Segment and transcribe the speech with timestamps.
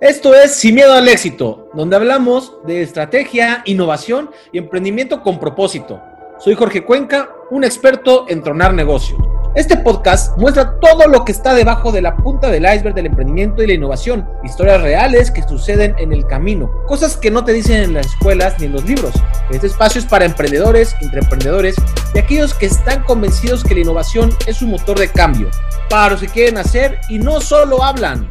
[0.00, 6.02] Esto es Sin Miedo al Éxito, donde hablamos de estrategia, innovación y emprendimiento con propósito.
[6.38, 9.18] Soy Jorge Cuenca, un experto en tronar negocios.
[9.54, 13.62] Este podcast muestra todo lo que está debajo de la punta del iceberg del emprendimiento
[13.62, 17.82] y la innovación, historias reales que suceden en el camino, cosas que no te dicen
[17.82, 19.14] en las escuelas ni en los libros.
[19.50, 21.74] Este espacio es para emprendedores, intraemprendedores
[22.14, 25.48] y aquellos que están convencidos que la innovación es un motor de cambio,
[25.88, 28.30] para los que quieren hacer y no solo hablan.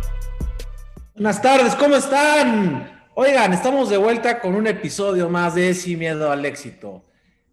[1.16, 3.08] Buenas tardes, ¿cómo están?
[3.14, 7.06] Oigan, estamos de vuelta con un episodio más de Sin Miedo al Éxito.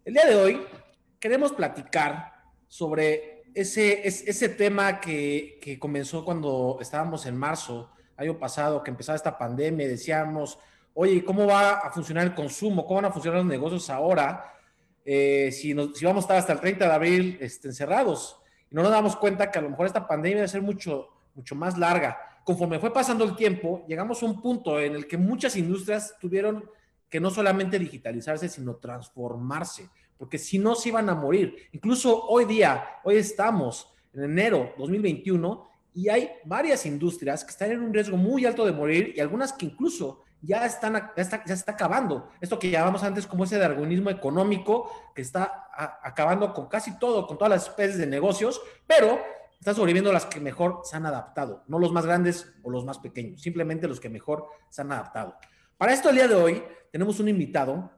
[0.03, 0.61] El día de hoy
[1.17, 2.33] queremos platicar
[2.67, 9.15] sobre ese, ese tema que, que comenzó cuando estábamos en marzo, año pasado, que empezaba
[9.15, 10.59] esta pandemia, decíamos,
[10.93, 12.85] oye, ¿cómo va a funcionar el consumo?
[12.85, 14.43] ¿Cómo van a funcionar los negocios ahora?
[15.05, 18.41] Eh, si, nos, si, vamos a estar hasta el 30 de abril este, encerrados.
[18.69, 21.07] Y no nos damos cuenta que a lo mejor esta pandemia va a ser mucho,
[21.33, 25.17] mucho más larga conforme fue pasando el tiempo, llegamos a un punto en el que
[25.17, 26.69] muchas industrias tuvieron
[27.09, 31.55] que no solamente digitalizarse, sino transformarse, porque si no se iban a morir.
[31.71, 37.81] Incluso hoy día, hoy estamos en enero 2021 y hay varias industrias que están en
[37.81, 41.53] un riesgo muy alto de morir y algunas que incluso ya están ya está, ya
[41.53, 42.29] está acabando.
[42.41, 45.67] Esto que llamamos antes como ese darwinismo económico que está
[46.03, 49.19] acabando con casi todo, con todas las especies de negocios, pero
[49.63, 52.99] están sobreviviendo las que mejor se han adaptado, no los más grandes o los más
[52.99, 55.37] pequeños, simplemente los que mejor se han adaptado.
[55.77, 56.61] Para esto, el día de hoy,
[56.91, 57.89] tenemos un invitado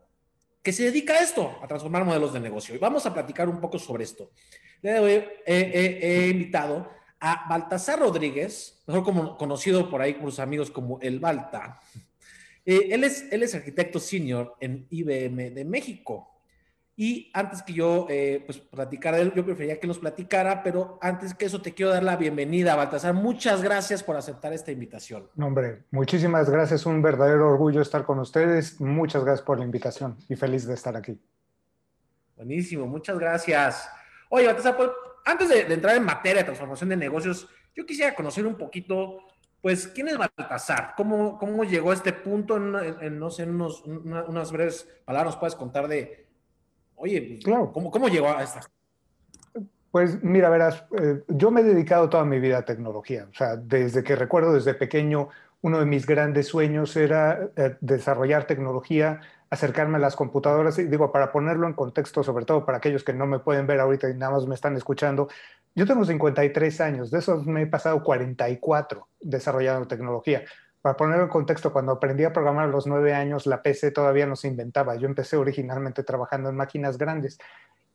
[0.61, 2.75] que se dedica a esto, a transformar modelos de negocio.
[2.75, 4.29] Y vamos a platicar un poco sobre esto.
[4.75, 6.87] El día de hoy he, invitado
[7.19, 11.81] a Baltasar Rodríguez, mejor como, conocido por ahí por sus amigos como el Balta.
[12.63, 16.34] Eh, él, es, él es arquitecto senior en IBM de México.
[16.97, 20.97] Y antes que yo eh, pues platicara de él, yo preferiría que nos platicara, pero
[21.01, 23.13] antes que eso te quiero dar la bienvenida, Baltasar.
[23.13, 25.29] Muchas gracias por aceptar esta invitación.
[25.35, 26.85] No, hombre, muchísimas gracias.
[26.85, 28.79] Un verdadero orgullo estar con ustedes.
[28.79, 31.19] Muchas gracias por la invitación y feliz de estar aquí.
[32.37, 33.89] Buenísimo, muchas gracias.
[34.29, 34.89] Oye, Baltasar, pues,
[35.25, 39.19] antes de, entrar en materia de transformación de negocios, yo quisiera conocer un poquito,
[39.61, 40.93] pues, ¿quién es Baltasar?
[40.95, 42.55] ¿Cómo, cómo llegó a este punto?
[42.55, 46.24] En, no sé, en unos, unas breves palabras nos puedes contar de
[46.95, 47.71] Oye, pues, claro.
[47.73, 48.61] ¿cómo, ¿cómo, llegó a esta?
[49.91, 53.27] Pues mira, verás, eh, yo me he dedicado toda mi vida a tecnología.
[53.31, 55.29] O sea, desde que recuerdo, desde pequeño,
[55.61, 60.77] uno de mis grandes sueños era eh, desarrollar tecnología, acercarme a las computadoras.
[60.79, 63.79] Y digo, para ponerlo en contexto, sobre todo para aquellos que no me pueden ver
[63.79, 65.29] ahorita y nada más me están escuchando,
[65.75, 70.43] yo tengo 53 años, de esos me he pasado 44 desarrollando tecnología.
[70.85, 74.27] Para ponerlo en contexto, cuando aprendí a programar a los nueve años, la PC todavía
[74.27, 74.95] no se inventaba.
[74.95, 77.39] Yo empecé originalmente trabajando en máquinas grandes.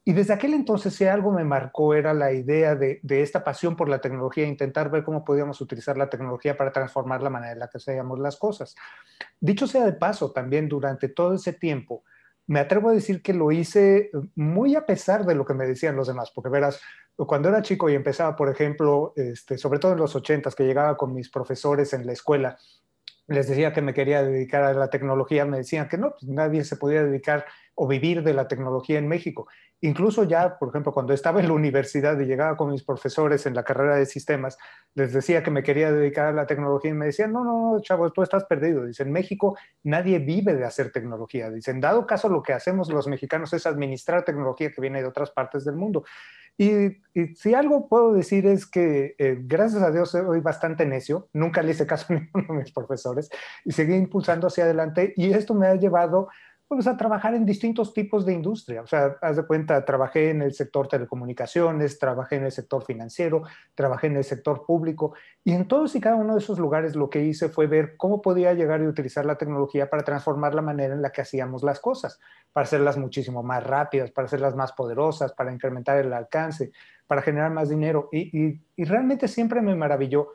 [0.04, 3.88] Y desde aquel entonces, si algo me marcó, era la idea de, esta pasión por
[3.88, 7.68] la tecnología, intentar ver cómo podíamos utilizar la tecnología para transformar la manera en la
[7.68, 8.74] que hacíamos las cosas.
[9.38, 12.02] Dicho sea de paso, también durante todo ese tiempo,
[12.50, 15.94] me atrevo a decir que lo hice muy a pesar de lo que me decían
[15.94, 16.81] los demás, porque verás,
[17.15, 20.97] cuando era chico y empezaba, por ejemplo, este, sobre todo en los ochentas, que llegaba
[20.97, 22.59] con mis profesores en la escuela
[23.28, 26.65] les decía que me quería dedicar a la tecnología, me decían que no, pues nadie
[26.65, 27.47] se podía dedicar
[27.82, 29.48] o vivir de la tecnología en México.
[29.80, 33.54] Incluso ya, por ejemplo, cuando estaba en la universidad y llegaba con mis profesores en
[33.54, 34.58] la carrera de sistemas,
[34.94, 37.80] les decía que me quería dedicar a la tecnología y me decían, no, no, no,
[37.80, 38.84] chavos, tú estás perdido.
[38.84, 41.48] Dicen, en México nadie vive de hacer tecnología.
[41.48, 45.30] Dicen, dado caso lo que hacemos los mexicanos es administrar tecnología que viene de otras
[45.30, 46.04] partes del mundo.
[46.58, 46.98] Y,
[47.36, 51.70] si algo puedo decir es que, eh, gracias a Dios, soy bastante necio, nunca le
[51.70, 53.30] hice caso a ninguno de mis profesores
[53.64, 56.28] y seguí impulsando hacia adelante y esto me ha llevado
[56.70, 58.82] pues, a trabajar en distintos tipos de industria.
[58.82, 63.42] O sea, haz de cuenta, trabajé en el sector telecomunicaciones, trabajé en el sector financiero,
[63.75, 67.10] trabajé en el sector público y en todos y cada uno de esos lugares lo
[67.10, 70.94] que hice fue ver cómo podía llegar y utilizar la tecnología para transformar la manera
[70.94, 72.20] en la que hacíamos las cosas,
[72.53, 76.70] para hacerlas muchísimo más rápidas, para hacerlas más poderosas, para incrementar el alcance,
[77.08, 78.08] para generar más dinero.
[78.12, 80.28] Y, y realmente siempre me maravilló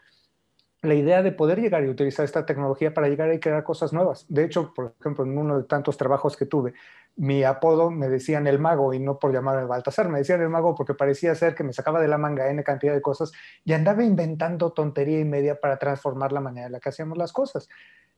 [0.85, 4.25] la idea de poder llegar y utilizar esta tecnología para llegar y crear cosas nuevas.
[4.29, 6.73] De hecho, por ejemplo, en uno de tantos trabajos que tuve,
[7.17, 10.75] mi apodo me decían el mago y no por llamarme Baltasar, me decían el mago
[10.75, 13.31] porque parecía ser que me sacaba de la manga N cantidad de cosas
[13.63, 17.31] y andaba inventando tontería y media para transformar la manera en la que hacíamos las
[17.31, 17.69] cosas.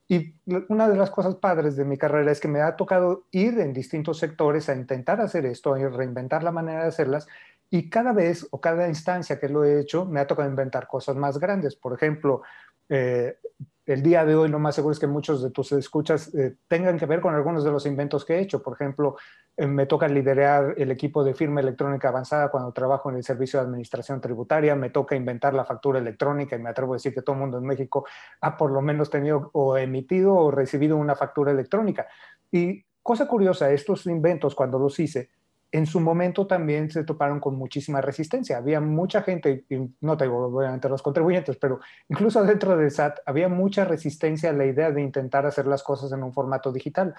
[0.09, 0.35] Y
[0.69, 3.73] una de las cosas padres de mi carrera es que me ha tocado ir en
[3.73, 7.27] distintos sectores a intentar hacer esto, a reinventar la manera de hacerlas
[7.69, 11.15] y cada vez o cada instancia que lo he hecho, me ha tocado inventar cosas
[11.15, 11.75] más grandes.
[11.75, 12.41] Por ejemplo,
[12.89, 13.37] eh,
[13.85, 16.97] el día de hoy lo más seguro es que muchos de tus escuchas eh, tengan
[16.97, 18.61] que ver con algunos de los inventos que he hecho.
[18.61, 19.15] Por ejemplo,
[19.55, 23.59] eh, me toca liderar el equipo de firma electrónica avanzada cuando trabajo en el servicio
[23.59, 27.21] de administración tributaria, me toca inventar la factura electrónica y me atrevo a decir que
[27.21, 28.05] todo el mundo en México
[28.41, 32.07] ha por lo menos tenido o emitido o recibido una factura electrónica.
[32.51, 35.29] Y cosa curiosa, estos inventos cuando los hice,
[35.71, 38.57] en su momento también se toparon con muchísima resistencia.
[38.57, 43.49] Había mucha gente, y no tengo obviamente los contribuyentes, pero incluso dentro del SAT había
[43.49, 47.15] mucha resistencia a la idea de intentar hacer las cosas en un formato digital.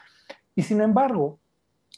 [0.55, 1.41] Y sin embargo,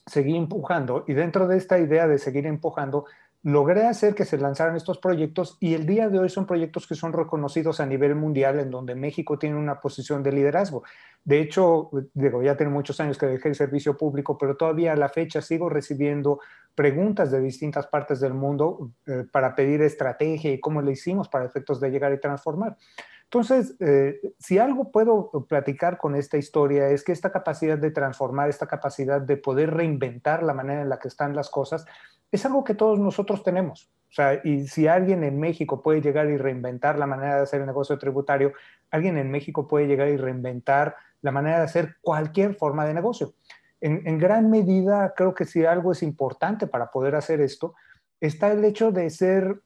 [0.07, 3.07] seguí empujando y dentro de esta idea de seguir empujando,
[3.43, 6.95] logré hacer que se lanzaran estos proyectos y el día de hoy son proyectos que
[6.95, 10.83] son reconocidos a nivel mundial en donde México tiene una posición de liderazgo.
[11.25, 14.97] De hecho, digo, ya tengo muchos años que dejé el servicio público, pero todavía a
[14.97, 16.41] la fecha sigo recibiendo
[16.75, 21.47] preguntas de distintas partes del mundo eh, para pedir estrategia y cómo le hicimos para
[21.47, 22.77] efectos de llegar y transformar.
[23.25, 28.49] Entonces, eh, si algo puedo platicar con esta historia es que esta capacidad de transformar,
[28.49, 31.87] esta capacidad de poder reinventar la manera en la que están las cosas,
[32.33, 33.91] es algo que todos nosotros tenemos.
[34.11, 37.61] O sea, y si alguien en México puede llegar y reinventar la manera de hacer
[37.61, 38.53] el negocio tributario,
[38.91, 43.35] alguien en México puede llegar y reinventar la manera de hacer cualquier forma de negocio.
[43.81, 47.75] En, gran medida, creo que si algo es importante para poder hacer esto,
[48.21, 49.63] está el hecho de ser,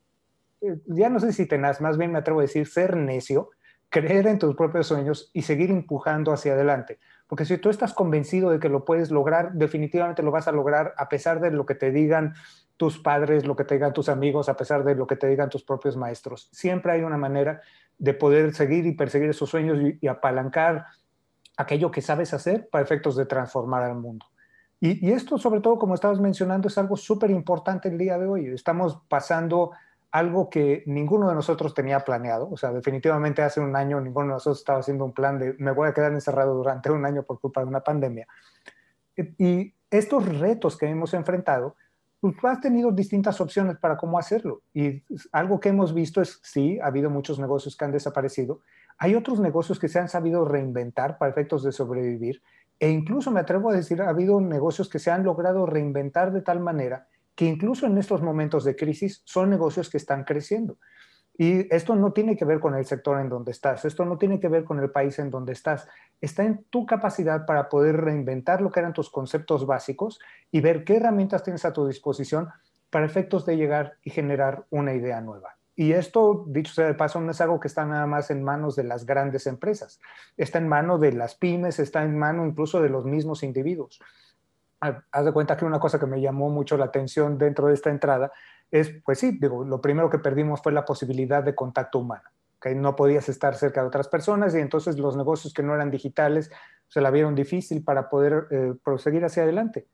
[0.61, 3.51] eh, ya no sé si tenaz, más bien me atrevo a decir, ser necio,
[3.89, 7.01] creer en tus propios sueños y seguir empujando hacia adelante.
[7.27, 10.95] Porque si tú estás convencido de que lo puedes lograr, definitivamente lo vas a lograr
[10.97, 12.35] a pesar de lo que te digan
[12.77, 15.49] tus padres, lo que te digan tus amigos, a pesar de lo que te digan
[15.49, 16.49] tus propios maestros.
[16.53, 17.63] Siempre hay una manera
[17.99, 20.87] de poder seguir y perseguir esos sueños y, apalancar
[21.57, 24.27] aquello que sabes hacer para efectos de transformar al mundo.
[24.81, 28.27] Y, y esto, sobre todo, como estabas mencionando, es algo súper importante el día de
[28.27, 28.47] hoy.
[28.49, 29.71] Estamos pasando
[30.15, 32.49] algo que ninguno de nosotros tenía planeado.
[32.49, 35.73] O sea, definitivamente hace un año ninguno de nosotros estaba haciendo un plan de me
[35.73, 38.29] voy a quedar encerrado durante un año por culpa de una pandemia.
[39.17, 41.75] Y estos retos que hemos enfrentado,
[42.21, 44.63] pues has tenido distintas opciones para cómo hacerlo.
[44.73, 45.03] Y
[45.33, 48.61] algo que hemos visto es, sí, ha habido muchos negocios que han desaparecido.
[48.99, 52.41] Hay otros negocios que se han sabido reinventar para efectos de sobrevivir.
[52.79, 56.43] E incluso me atrevo a decir, ha habido negocios que se han logrado reinventar de
[56.43, 60.79] tal manera que incluso en estos momentos de crisis son negocios que están creciendo.
[61.37, 64.39] Y esto no tiene que ver con el sector en donde estás, esto no tiene
[64.39, 65.89] que ver con el país en donde estás,
[66.21, 70.21] está en tu capacidad para poder reinventar lo que eran tus conceptos básicos
[70.53, 72.51] y ver qué herramientas tienes a tu disposición
[72.89, 75.57] para efectos de llegar y generar una idea nueva.
[75.75, 78.77] Y esto, dicho sea de paso, no es algo que está nada más en manos
[78.77, 79.99] de las grandes empresas,
[80.37, 84.01] está en manos de las pymes, está en manos incluso de los mismos individuos
[85.11, 87.91] haz de cuenta que una cosa que me llamó mucho la atención dentro de esta
[87.91, 88.33] entrada
[88.71, 92.29] es, pues sí, digo, lo primero que perdimos fue la posibilidad de contacto humano,
[92.61, 95.91] que no podías estar cerca de otras personas y entonces los negocios que no eran
[95.91, 96.51] digitales
[96.89, 99.87] se la vieron difícil para poder eh, proseguir hacia adelante.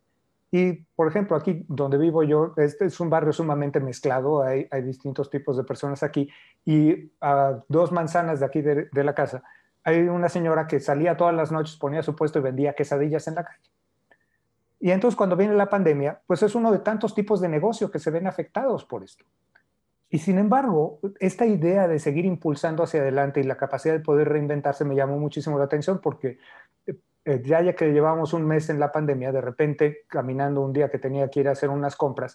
[0.52, 5.30] Y, por ejemplo, aquí donde vivo yo, este es un barrio sumamente mezclado, hay, distintos
[5.30, 6.28] tipos de personas aquí,
[6.64, 9.44] y a dos manzanas de aquí de la casa
[9.84, 13.36] hay una señora que salía todas las noches, ponía su puesto y vendía quesadillas en
[13.36, 13.70] la calle.
[14.80, 17.98] Y entonces cuando viene la pandemia, pues es uno de tantos tipos de negocio que
[17.98, 19.24] se ven afectados por esto.
[20.08, 24.28] Y sin embargo, esta idea de seguir impulsando hacia adelante y la capacidad de poder
[24.28, 26.38] reinventarse me llamó muchísimo la atención porque
[27.24, 30.90] eh, ya ya que llevamos un mes en la pandemia, de repente caminando un día
[30.90, 32.34] que tenía que ir a hacer unas compras,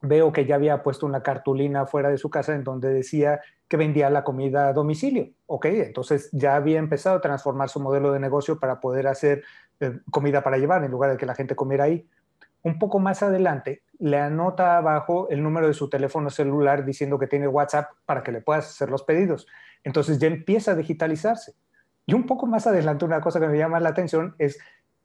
[0.00, 3.76] veo que ya había puesto una cartulina fuera de su casa en donde decía que
[3.76, 5.30] vendía la comida a domicilio.
[5.46, 9.44] Ok, entonces ya había empezado a transformar su modelo de negocio para poder hacer
[9.82, 12.08] eh, comida para llevar en lugar de que la gente comiera ahí.
[12.62, 17.26] Un poco más adelante le anota abajo el número de su teléfono celular diciendo que
[17.26, 19.46] tiene WhatsApp para que le puedas hacer los pedidos.
[19.84, 21.54] Entonces ya empieza a digitalizarse.
[22.06, 24.58] Y un poco más adelante una cosa que me llama la atención es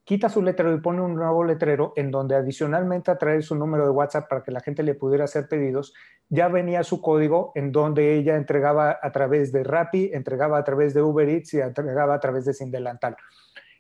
[0.08, 3.90] quita su letrero y pone un nuevo letrero en donde adicionalmente a su número de
[3.90, 5.94] WhatsApp para que la gente le pudiera hacer pedidos,
[6.30, 10.94] ya venía su código en donde ella entregaba a través de Rappi, entregaba a través
[10.94, 13.18] de Uber Eats y entregaba a través de Sin Delantal.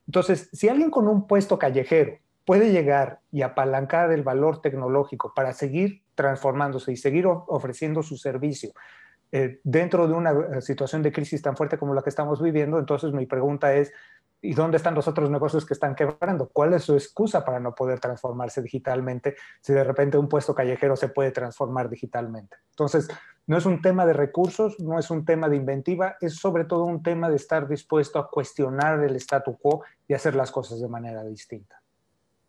[0.07, 5.53] Entonces, si alguien con un puesto callejero puede llegar y apalancar el valor tecnológico para
[5.53, 8.71] seguir transformándose y seguir ofreciendo su servicio
[9.33, 12.79] eh, dentro de una eh, situación de crisis tan fuerte como la que estamos viviendo,
[12.79, 13.91] entonces mi pregunta es,
[14.41, 16.49] ¿Y dónde están los otros negocios que están quebrando?
[16.49, 20.95] ¿Cuál es su excusa para no poder transformarse digitalmente si de repente un puesto callejero
[20.95, 22.57] se puede transformar digitalmente?
[22.69, 23.07] Entonces,
[23.47, 26.83] no es un tema de recursos, no es un tema de inventiva, es sobre todo
[26.83, 30.87] un tema de estar dispuesto a cuestionar el statu quo y hacer las cosas de
[30.87, 31.81] manera distinta.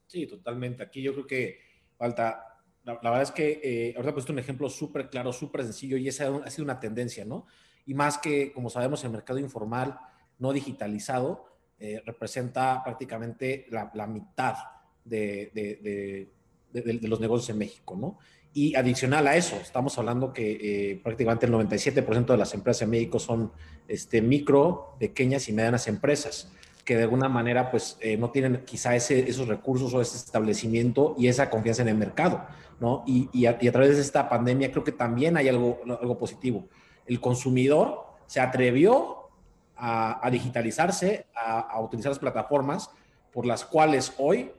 [0.07, 0.83] Sí, totalmente.
[0.83, 1.61] Aquí yo creo que
[1.97, 5.97] falta, la, verdad es que eh, ahorita he puesto un ejemplo súper claro, súper sencillo
[5.97, 7.47] y esa ha sido una tendencia, ¿no?
[7.87, 9.99] Y más que, como sabemos, el mercado informal
[10.39, 11.47] no digitalizado
[11.81, 14.57] eh, representa prácticamente la, mitad
[15.05, 16.29] de,
[16.73, 18.19] los negocios en México, ¿no?
[18.55, 22.91] Y adicional a eso, estamos hablando que eh, prácticamente el 97% de las empresas en
[22.91, 23.53] México son
[23.87, 26.51] este, micro, pequeñas y medianas empresas
[26.89, 31.29] que de alguna manera pues eh, no tienen quizá esos recursos o ese establecimiento y
[31.29, 32.47] esa confianza en el mercado,
[32.81, 33.05] ¿no?
[33.07, 36.67] Y, y, a, través de esta pandemia creo que también hay algo, algo positivo.
[37.05, 39.18] El consumidor se atrevió
[39.79, 42.91] a, a digitalizarse, a, a, utilizar las plataformas
[43.33, 44.51] por las cuales hoy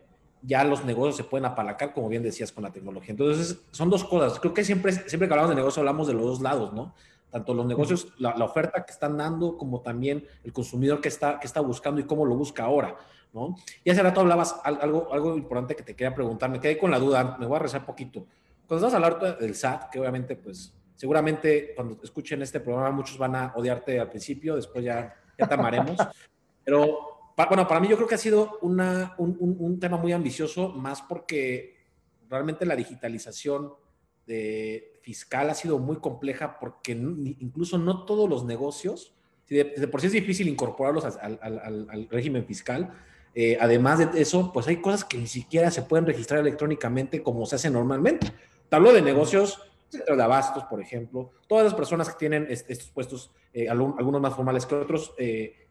[0.42, 3.12] ya los negocios se pueden apalancar, como bien decías, con la tecnología.
[3.12, 4.40] Entonces, son dos cosas.
[4.40, 6.94] Creo que siempre, siempre que hablamos de negocio hablamos de los dos lados, ¿no?
[7.32, 11.48] tanto los negocios, la, oferta que están dando, como también el consumidor que está, que
[11.48, 12.96] está buscando y cómo lo busca ahora,
[13.34, 13.56] ¿no?
[13.84, 17.00] Y hace rato hablabas algo, algo importante que te quería preguntar, me quedé con la
[17.00, 18.26] duda, me voy a rezar poquito.
[18.68, 23.34] Cuando estás hablando del SAT, que obviamente, pues, seguramente cuando escuchen este programa muchos van
[23.34, 25.96] a odiarte al principio, después ya, ya te amaremos,
[26.66, 30.12] pero, bueno, para mí yo creo que ha sido una, un, un, un tema muy
[30.12, 31.78] ambicioso, más porque
[32.30, 33.72] realmente la digitalización
[34.28, 39.16] de fiscal ha sido muy compleja porque incluso no todos los negocios,
[39.48, 42.92] de, por sí es difícil incorporarlos al, régimen fiscal,
[43.34, 47.46] eh, además de eso, pues hay cosas que ni siquiera se pueden registrar electrónicamente como
[47.46, 48.34] se hace normalmente.
[48.68, 53.32] Te hablo de negocios de abastos, por ejemplo, todas las personas que tienen estos puestos,
[53.54, 55.68] eh, algunos más formales que otros, eh,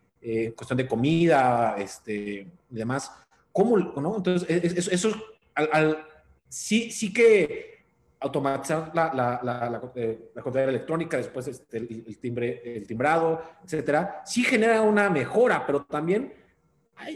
[0.56, 3.12] cuestión de comida, este, y demás.
[3.52, 4.16] ¿Cómo, no?
[4.16, 5.22] Entonces, eso, eso
[5.54, 6.04] al,
[6.48, 7.78] sí, sí que
[8.20, 14.42] automatizar la, la, la, eh, la, electrónica, después este, el, timbre, el timbrado, etcétera, sí
[14.42, 16.32] genera una mejora, pero también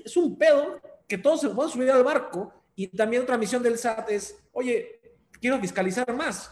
[0.05, 3.79] es un pedo que todos se pueden subir al barco y también otra misión del
[3.79, 5.01] SAT es, oye,
[5.41, 6.51] quiero fiscalizar más.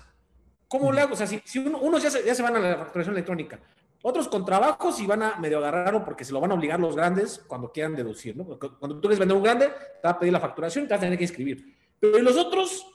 [0.70, 1.14] ¿Cómo le hago?
[1.14, 3.58] O sea, si, si unos ya se, ya se van a la facturación electrónica,
[4.02, 6.94] otros con trabajos y van a medio agarrarlo porque se lo van a obligar los
[6.94, 8.44] grandes cuando quieran deducir, ¿no?
[8.46, 11.00] cuando tú quieres vender un grande, te va a pedir la facturación y te vas
[11.00, 11.76] a tener que inscribir.
[11.98, 12.86] Pero los otros,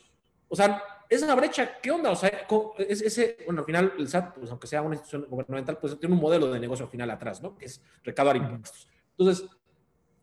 [0.48, 2.12] o sea, esa brecha, ¿qué onda?
[2.12, 6.00] O sea, ese, bueno, al final el SAT, pues aunque sea una institución gubernamental, pues
[6.00, 7.58] tiene un modelo de negocio final atrás, ¿no?
[7.58, 8.88] Que es recaudar impuestos.
[9.18, 9.50] Entonces,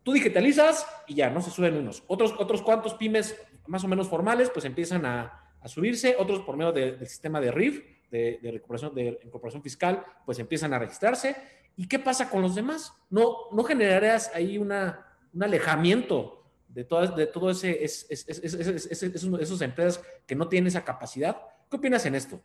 [0.01, 1.39] tú digitalizas y ya, ¿no?
[1.39, 2.03] Se suben unos.
[2.07, 6.15] Otros, otros cuantos pymes más o menos formales, pues empiezan a, subirse.
[6.17, 10.79] Otros por medio del sistema de RIF, de, recuperación, de incorporación fiscal, pues empiezan a
[10.79, 11.35] registrarse.
[11.75, 12.93] ¿Y qué pasa con los demás?
[13.09, 16.43] ¿No, no generarás ahí una, un alejamiento
[16.73, 21.37] de todo, de todo ese, es, esos empresas que no tienen esa capacidad.
[21.69, 22.41] ¿Qué opinas en esto?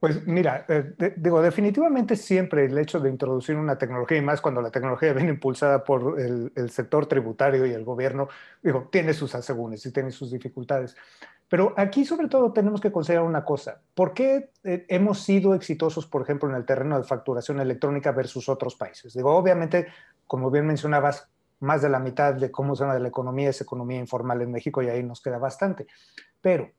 [0.00, 4.62] Pues mira, eh, digo, definitivamente siempre el hecho de introducir una tecnología, y más cuando
[4.62, 8.28] la tecnología viene impulsada por el, sector tributario y el gobierno,
[8.62, 10.96] digo, tiene sus asegúnes y tiene sus dificultades.
[11.50, 13.82] Pero aquí sobre todo tenemos que considerar una cosa.
[13.94, 18.48] ¿Por qué eh, hemos sido exitosos, por ejemplo, en el terreno de facturación electrónica versus
[18.48, 19.12] otros países?
[19.12, 19.88] Digo, obviamente,
[20.26, 21.28] como bien mencionabas,
[21.58, 24.88] más de la mitad de cómo de la economía es economía informal en México y
[24.88, 25.86] ahí nos queda bastante.
[26.40, 26.70] Pero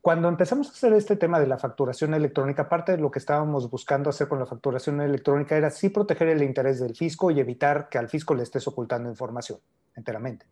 [0.00, 3.70] cuando empezamos a hacer este tema de la facturación electrónica, parte de lo que estábamos
[3.70, 7.88] buscando hacer con la facturación electrónica era sí proteger el interés del fisco y evitar
[7.90, 9.58] que al fisco le estés ocultando información
[9.94, 10.46] enteramente.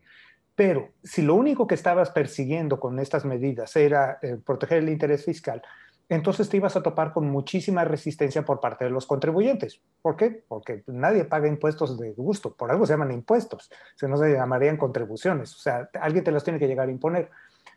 [0.55, 5.25] Pero si lo único que estabas persiguiendo con estas medidas era eh, proteger el interés
[5.25, 5.63] fiscal,
[6.09, 9.81] entonces te ibas a topar con muchísima resistencia por parte de los contribuyentes.
[10.01, 10.43] ¿Por qué?
[10.47, 14.77] Porque nadie paga impuestos de gusto, por algo se llaman impuestos, se no se llamarían
[14.77, 17.29] contribuciones, o sea, alguien te los tiene que llegar a imponer.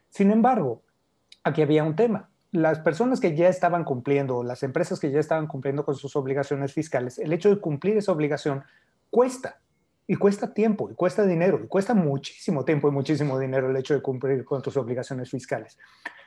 [0.09, 0.83] Sin embargo,
[1.45, 2.31] aquí había un tema.
[2.51, 6.73] Las personas que ya estaban cumpliendo, las empresas que ya estaban cumpliendo con sus obligaciones
[6.73, 8.63] fiscales, el hecho de cumplir esa obligación
[9.11, 9.61] cuesta,
[10.07, 13.95] y cuesta tiempo, y cuesta dinero, y cuesta muchísimo tiempo y muchísimo dinero el hecho
[13.95, 15.79] de cumplir con tus obligaciones fiscales.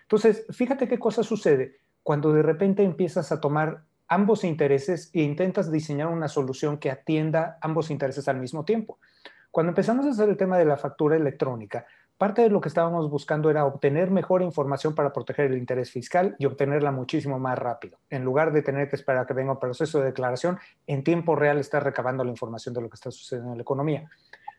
[0.03, 5.71] Entonces, fíjate qué cosa sucede cuando de repente empiezas a tomar ambos intereses e intentas
[5.71, 8.99] diseñar una solución que atienda ambos intereses al mismo tiempo.
[9.51, 11.85] Cuando empezamos a hacer el tema de la factura electrónica,
[12.17, 16.35] parte de lo que estábamos buscando era obtener mejor información para proteger el interés fiscal
[16.39, 17.97] y obtenerla muchísimo más rápido.
[18.09, 20.57] En lugar de tener que esperar a que venga un proceso de declaración,
[20.87, 24.09] en tiempo real estar recabando la información de lo que está sucediendo en la economía.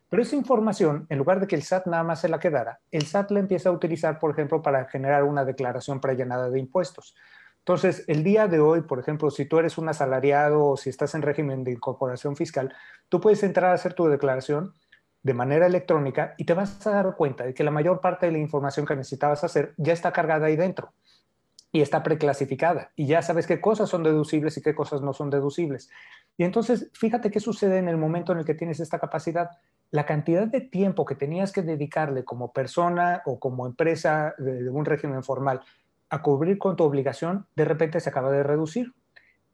[0.09, 3.05] Pero esa información, en lugar de que el SAT nada más se la quedara, el
[3.05, 7.15] SAT la empieza a utilizar, por ejemplo, para generar una declaración prellenada de impuestos.
[7.59, 11.13] Entonces, el día de hoy, por ejemplo, si tú eres un asalariado o si estás
[11.15, 12.73] en régimen de incorporación fiscal,
[13.09, 14.73] tú puedes entrar a hacer tu declaración
[15.23, 18.31] de manera electrónica y te vas a dar cuenta de que la mayor parte de
[18.31, 20.93] la información que necesitabas hacer ya está cargada ahí dentro
[21.71, 25.29] y está preclasificada y ya sabes qué cosas son deducibles y qué cosas no son
[25.29, 25.89] deducibles.
[26.37, 29.49] Y entonces, fíjate qué sucede en el momento en el que tienes esta capacidad.
[29.91, 34.69] La cantidad de tiempo que tenías que dedicarle como persona o como empresa de, de
[34.69, 35.61] un régimen formal
[36.09, 38.93] a cubrir con tu obligación, de repente se acaba de reducir.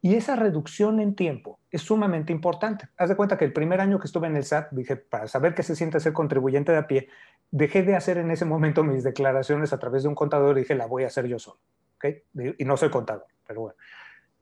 [0.03, 2.89] Y esa reducción en tiempo es sumamente importante.
[2.98, 5.55] Haz de cuenta que el primer año que estuve en el SAT, dije, para saber
[5.55, 7.07] qué se siente ser contribuyente de a pie,
[7.51, 10.75] dejé de hacer en ese momento mis declaraciones a través de un contador y dije,
[10.75, 11.62] la voy a hacer yo solo.
[11.95, 12.22] ¿okay?
[12.57, 13.77] Y no soy contador, pero bueno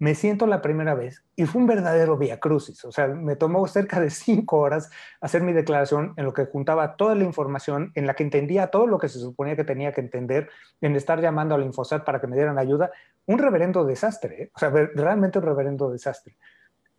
[0.01, 2.83] me siento la primera vez y fue un verdadero via crucis.
[2.85, 4.89] O sea, me tomó cerca de cinco horas
[5.21, 8.87] hacer mi declaración en lo que juntaba toda la información, en la que entendía todo
[8.87, 10.49] lo que se suponía que tenía que entender,
[10.81, 12.89] en estar llamando al Infosat para que me dieran ayuda.
[13.27, 14.51] Un reverendo desastre, ¿eh?
[14.55, 16.35] o sea, realmente un reverendo desastre.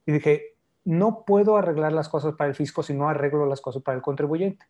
[0.06, 0.54] Y dije,
[0.84, 4.02] no puedo arreglar las cosas para el fisco si no arreglo las cosas para el
[4.02, 4.64] contribuyente.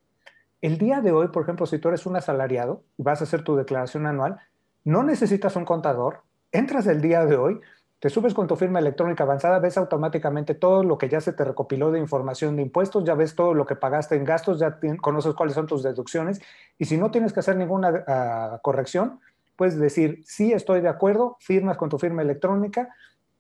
[0.63, 3.45] El día de hoy, por ejemplo, si tú eres un asalariado y vas a hacer
[3.45, 4.39] tu declaración anual,
[4.85, 7.61] no necesitas un contador, entras el día de hoy
[8.03, 11.45] te subes con tu firma electrónica avanzada, ves automáticamente todo lo que ya se te
[11.45, 15.35] recopiló de información de impuestos, ya ves todo lo que pagaste en gastos, ya conoces
[15.35, 16.41] cuáles son tus deducciones
[16.79, 19.21] y si no tienes que hacer ninguna ah, corrección,
[19.55, 22.93] puedes decir, sí, estoy de acuerdo, firmas con tu firma electrónica,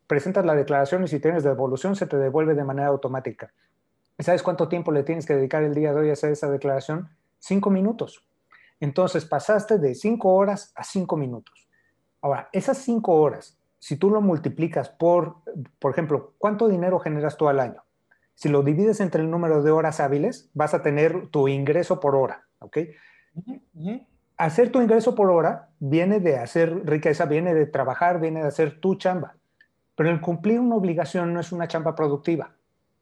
[0.06, 3.52] presentas la declaración y si tienes devolución se te devuelve de manera automática.
[4.20, 7.08] ¿Sabes cuánto tiempo le tienes que dedicar el día de hoy a hacer esa declaración?
[7.40, 8.24] Cinco minutos.
[8.78, 11.68] Entonces pasaste de cinco horas a cinco minutos.
[12.20, 15.38] Ahora, esas cinco horas si tú lo multiplicas por,
[15.80, 17.82] por ejemplo, ¿cuánto dinero generas tú al año?
[18.32, 22.14] Si lo divides entre el número de horas hábiles, vas a tener tu ingreso por
[22.14, 22.78] hora, ¿ok?
[24.36, 28.78] Hacer tu ingreso por hora viene de hacer riqueza, viene de trabajar, viene de hacer
[28.78, 29.34] tu chamba.
[29.96, 32.52] Pero el cumplir una obligación no es una chamba productiva.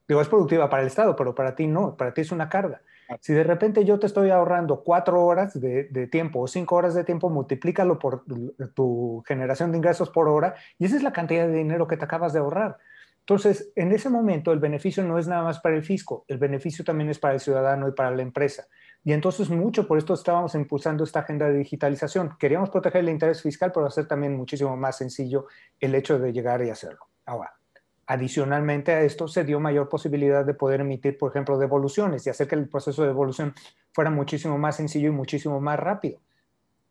[0.09, 2.81] Digo, es productiva para el Estado, pero para ti no, para ti es una carga.
[3.21, 7.05] Si de repente yo te estoy ahorrando cuatro horas de, tiempo o cinco horas de
[7.05, 8.25] tiempo, multiplícalo por
[8.75, 12.05] tu generación de ingresos por hora y esa es la cantidad de dinero que te
[12.05, 12.79] acabas de ahorrar.
[13.21, 16.85] Entonces, en ese momento el beneficio no es nada más para el fisco, el beneficio
[16.85, 18.67] también es para el ciudadano y para la empresa.
[19.05, 22.37] Y entonces mucho por esto estábamos impulsando esta agenda de digitalización.
[22.39, 25.47] Queríamos proteger el interés fiscal, pero hacer también muchísimo más sencillo
[25.79, 27.07] el hecho de llegar y hacerlo.
[27.25, 27.60] Ahora,
[28.13, 32.49] Adicionalmente a esto, se dio mayor posibilidad de poder emitir, por ejemplo, devoluciones y hacer
[32.49, 33.55] que el proceso de devolución
[33.93, 36.19] fuera muchísimo más sencillo y muchísimo más rápido.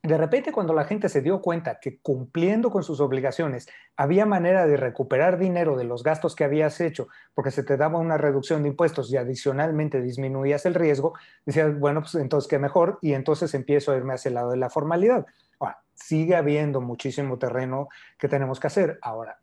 [0.02, 4.66] De repente, cuando la gente se dio cuenta que cumpliendo con sus obligaciones había manera
[4.66, 8.64] de recuperar dinero de los gastos que habías hecho, porque se te daba una reducción
[8.64, 13.54] de impuestos y adicionalmente disminuías el riesgo, decías, bueno, pues entonces qué mejor, y entonces
[13.54, 15.26] empiezo a irme hacia el lado de la formalidad.
[15.60, 19.00] Ahora, sigue habiendo muchísimo terreno que tenemos que hacer.
[19.02, 19.38] Ahora,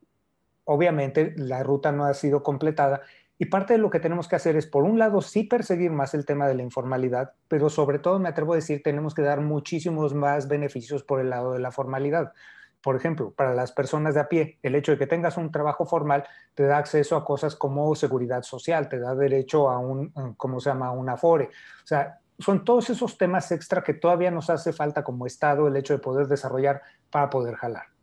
[0.67, 3.01] obviamente la ruta no ha sido completada
[3.39, 6.15] y parte de lo que tenemos que hacer es, por un lado, sí perseguir más
[6.15, 9.41] el tema de la informalidad, pero sobre todo, me atrevo a decir, tenemos que dar
[9.43, 12.33] muchísimos más beneficios por el lado de la formalidad.
[12.81, 15.85] Por ejemplo, para las personas de a pie, el hecho de que tengas un trabajo
[15.85, 16.25] formal
[16.55, 20.71] te da acceso a cosas como seguridad social, te da derecho a un, ¿cómo se
[20.71, 21.51] llama?, un afore.
[21.85, 25.77] O sea, son todos esos temas extra que todavía nos hace falta como Estado el
[25.77, 27.96] hecho de poder desarrollar para poder jalar.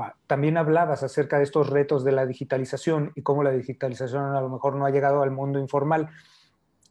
[0.00, 4.40] Ah, también hablabas acerca de estos retos de la digitalización y cómo la digitalización a
[4.40, 6.08] lo mejor no ha llegado al mundo informal.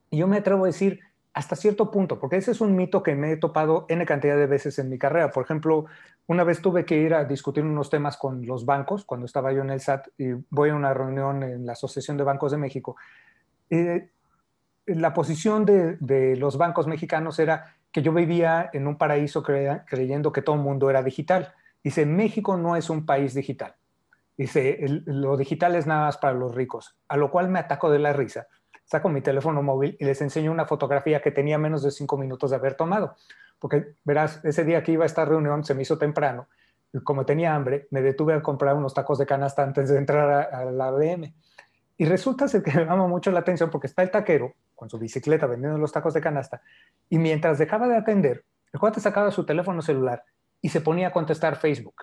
[0.10, 1.00] Y yo me atrevo a decir
[1.34, 4.48] hasta cierto punto, porque ese es un mito que me he topado N cantidad de
[4.48, 5.32] veces en mi carrera.
[5.32, 5.86] Por ejemplo,
[6.26, 9.62] una vez tuve que ir a discutir unos temas con los bancos cuando estaba yo
[9.62, 12.98] en el SAT y voy a una reunión en la Asociación de Bancos de México.
[13.70, 14.10] Eh,
[14.86, 20.42] la posición de, los bancos mexicanos era que yo vivía en un paraíso creyendo que
[20.42, 23.76] todo el mundo era digital Dice, México no es un país digital.
[24.38, 27.98] Dice, lo digital es nada más para los ricos, a lo cual me ataco de
[27.98, 28.48] la risa.
[28.86, 32.52] Saco mi teléfono móvil y les enseño una fotografía que tenía menos de cinco minutos
[32.52, 33.16] de haber tomado.
[33.60, 36.48] Porque, verás, ese día que iba a esta reunión se me hizo temprano.
[37.04, 40.66] Como tenía hambre, me detuve a comprar unos tacos de canasta antes de entrar a,
[40.66, 41.34] la BM.
[41.98, 45.00] Y resulta ser que me llama mucho la atención porque está el taquero con su
[45.00, 46.62] bicicleta vendiendo los tacos de canasta.
[47.10, 50.24] Y mientras dejaba de atender, el cuate sacaba su teléfono celular
[50.62, 51.96] y se ponía a contestar Facebook.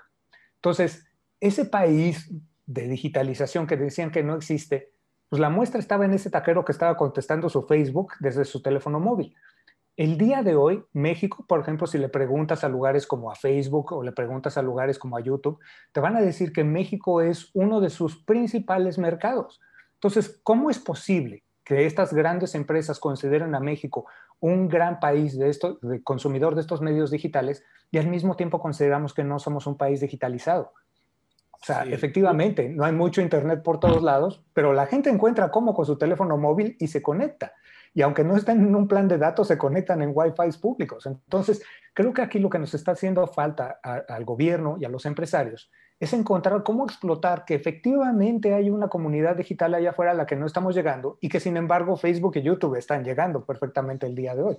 [0.57, 1.07] Entonces,
[1.41, 2.33] ese país
[2.67, 4.93] de digitalización que decían que no existe,
[5.29, 9.01] pues la muestra estaba en ese taquero que estaba contestando su Facebook desde su teléfono
[9.01, 9.35] móvil.
[9.97, 13.93] El día de hoy, México, por ejemplo, si le preguntas a lugares como a Facebook
[13.93, 15.61] o le preguntas a lugares como a YouTube,
[15.93, 19.61] te van a decir que México es uno de sus principales mercados.
[19.95, 24.07] Entonces, ¿cómo es posible que estas grandes empresas consideren a México
[24.41, 28.61] un gran país de, esto, de consumidor de estos medios digitales y al mismo tiempo
[28.61, 30.73] consideramos que no somos un país digitalizado.
[31.53, 35.73] O sea, efectivamente, no hay mucho Internet por todos lados, pero la gente encuentra cómo
[35.73, 37.55] con su teléfono móvil y se conecta.
[37.95, 41.07] Y aunque no estén en un plan de datos, se conectan en Wi-Fi públicos.
[41.07, 41.63] Entonces,
[41.95, 45.71] creo que aquí lo que nos está haciendo falta al gobierno y a los empresarios
[46.01, 50.37] es encontrar cómo explotar que efectivamente hay una comunidad digital allá afuera a la que
[50.37, 54.35] no estamos llegando y que sin embargo Facebook y YouTube están llegando perfectamente el día
[54.35, 54.59] de hoy.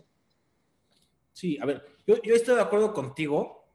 [1.34, 3.66] Sí, a ver, yo, estoy de acuerdo contigo.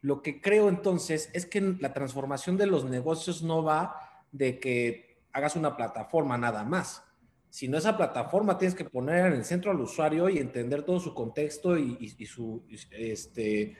[0.00, 5.20] Lo que creo entonces es que la transformación de los negocios no va de que
[5.32, 7.04] hagas una plataforma nada más,
[7.50, 11.12] sino esa plataforma tienes que poner en el centro al usuario y entender todo su
[11.12, 13.76] contexto y, su, este,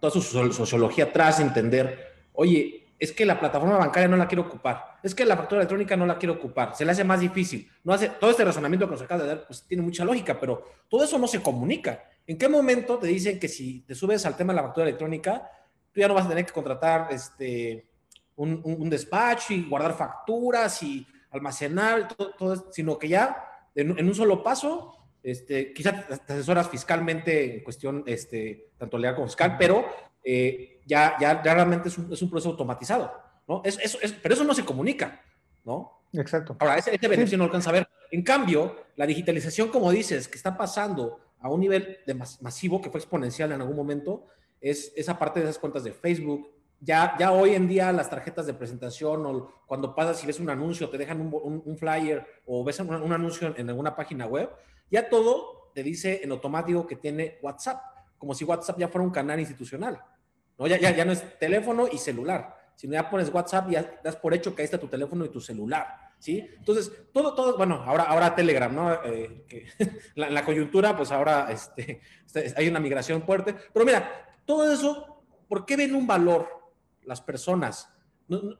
[0.00, 2.07] toda su sociología atrás, entender,
[2.40, 5.96] oye, es que la plataforma bancaria no la quiero ocupar, es que la factura electrónica
[5.96, 7.68] no la quiero ocupar, se le hace más difícil.
[7.82, 10.64] No hace, todo este razonamiento que nos acaba de dar pues, tiene mucha lógica, pero
[10.88, 12.04] todo eso no se comunica.
[12.26, 15.50] ¿En qué momento te dicen que si te subes al tema de la factura electrónica,
[15.92, 17.88] tú ya no vas a tener que contratar este,
[18.36, 24.14] un, un, despacho y guardar facturas y almacenar, todo, todo sino que ya en, un
[24.14, 29.86] solo paso, este, quizás te asesoras fiscalmente en cuestión este, tanto legal como fiscal, pero
[30.22, 33.12] eh, ya, ya, realmente es un, es un, proceso automatizado,
[33.46, 33.60] ¿no?
[33.64, 35.20] Es, es, pero eso no se comunica,
[35.64, 36.00] ¿no?
[36.14, 36.56] Exacto.
[36.58, 37.88] Ahora, ese, beneficio no alcanza a ver.
[38.10, 42.90] En cambio, la digitalización, como dices, que está pasando a un nivel de masivo, que
[42.90, 44.26] fue exponencial en algún momento,
[44.60, 46.48] es esa parte de esas cuentas de Facebook.
[46.80, 50.48] Ya, ya hoy en día las tarjetas de presentación o cuando pasas y ves un
[50.48, 54.48] anuncio, te dejan un, un, flyer o ves un, un, anuncio en alguna página web,
[54.88, 57.82] ya todo te dice en automático que tiene WhatsApp,
[58.16, 60.00] como si WhatsApp ya fuera un canal institucional.
[60.58, 60.66] ¿No?
[60.66, 64.16] Ya, ya, ya no es teléfono y celular, sino ya pones WhatsApp y ya das
[64.16, 65.86] por hecho que ahí está tu teléfono y tu celular,
[66.18, 66.46] ¿sí?
[66.56, 68.92] Entonces, todo, todo, bueno, ahora, ahora Telegram, ¿no?
[69.04, 69.44] Eh,
[70.14, 74.10] la, coyuntura, pues ahora este, este, hay una migración fuerte, pero mira,
[74.44, 76.48] todo eso, ¿por qué ven un valor
[77.04, 77.90] las personas?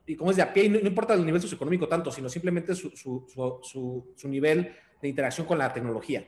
[0.06, 2.88] y como es de a pie, no, importa el nivel socioeconómico tanto, sino simplemente su,
[2.96, 3.26] su,
[3.62, 6.26] su, su nivel de interacción con la tecnología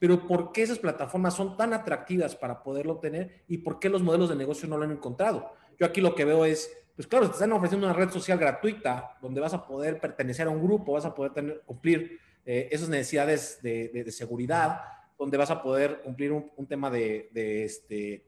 [0.00, 4.02] pero ¿por qué esas plataformas son tan atractivas para poderlo obtener y por qué los
[4.02, 5.52] modelos de negocio no lo han encontrado?
[5.78, 9.18] Yo aquí lo que veo es, pues claro, te están ofreciendo una red social gratuita
[9.20, 12.88] donde vas a poder pertenecer a un grupo, vas a poder tener, cumplir eh, esas
[12.88, 14.80] necesidades de, seguridad,
[15.18, 18.24] donde vas a poder cumplir un, tema de, este,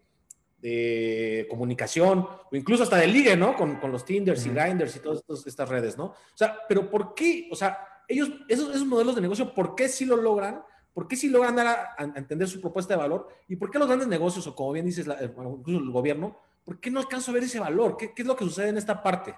[0.59, 3.57] de comunicación o incluso hasta de ligue, ¿no?
[3.57, 6.05] Con, con los Tinders y Grinders y todas estas redes, ¿no?
[6.05, 7.49] O sea, pero ¿por qué?
[7.51, 10.63] O sea, ellos, esos, esos modelos de negocio, ¿por qué sí lo logran?
[10.93, 13.29] ¿Por qué si logran dar a, entender su propuesta de valor?
[13.49, 16.91] ¿Y por qué los grandes negocios, o como bien dices, incluso el gobierno, por qué
[16.91, 17.97] no alcanzo a ver ese valor?
[17.97, 19.35] ¿Qué, es lo que sucede en esta parte?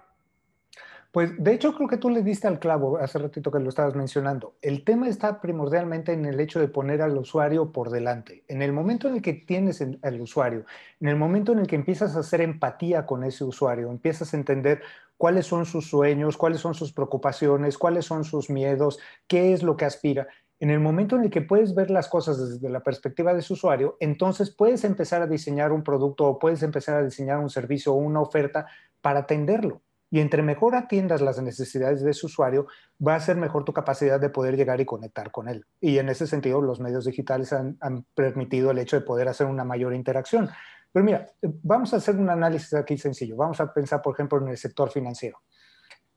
[1.12, 3.94] Pues de hecho creo que tú le diste al clavo hace ratito que lo estabas
[3.94, 4.56] mencionando.
[4.60, 8.42] El tema está primordialmente en el hecho de poner al usuario por delante.
[8.48, 10.64] En el momento en el que tienes al usuario,
[10.98, 14.36] en el momento en el que empiezas a hacer empatía con ese usuario, empiezas a
[14.36, 14.82] entender
[15.16, 19.76] cuáles son sus sueños, cuáles son sus preocupaciones, cuáles son sus miedos, qué es lo
[19.76, 20.26] que aspira,
[20.60, 23.54] en el momento en el que puedes ver las cosas desde la perspectiva de su
[23.54, 27.92] usuario, entonces puedes empezar a diseñar un producto o puedes empezar a diseñar un servicio
[27.92, 28.66] o una oferta
[29.00, 29.82] para atenderlo.
[30.10, 32.68] Y entre mejor atiendas las necesidades de su usuario,
[33.04, 35.66] va a ser mejor tu capacidad de poder llegar y conectar con él.
[35.80, 37.76] Y en ese sentido, los medios digitales han,
[38.14, 40.48] permitido el hecho de poder hacer una mayor interacción.
[40.92, 41.26] Pero mira,
[41.64, 43.34] vamos a hacer un análisis aquí sencillo.
[43.36, 45.42] Vamos a pensar, por ejemplo, en el sector financiero.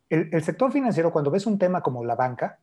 [0.09, 2.59] el sector financiero, cuando ves un tema como la banca,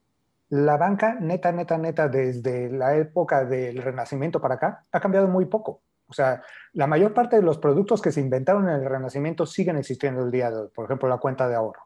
[0.54, 5.46] la banca neta, neta, neta, desde la época del Renacimiento para acá, ha cambiado muy
[5.46, 5.82] poco.
[6.06, 6.42] O sea,
[6.74, 10.30] la mayor parte de los productos que se inventaron en el Renacimiento siguen existiendo el
[10.30, 10.68] día de hoy.
[10.72, 11.82] Por ejemplo, la cuenta de ahorro.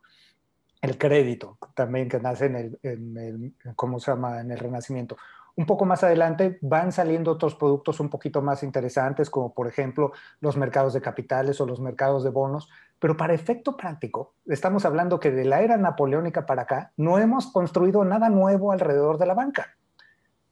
[0.82, 4.42] El crédito, también que nace en el, ¿cómo se llama?
[4.42, 5.16] En el Renacimiento.
[5.58, 10.12] Un poco más adelante van saliendo otros productos un poquito más interesantes, como por ejemplo
[10.38, 15.18] los mercados de capitales o los mercados de bonos, pero para efecto práctico, estamos hablando
[15.18, 19.34] que de la era napoleónica para acá no hemos construido nada nuevo alrededor de la
[19.34, 19.76] banca.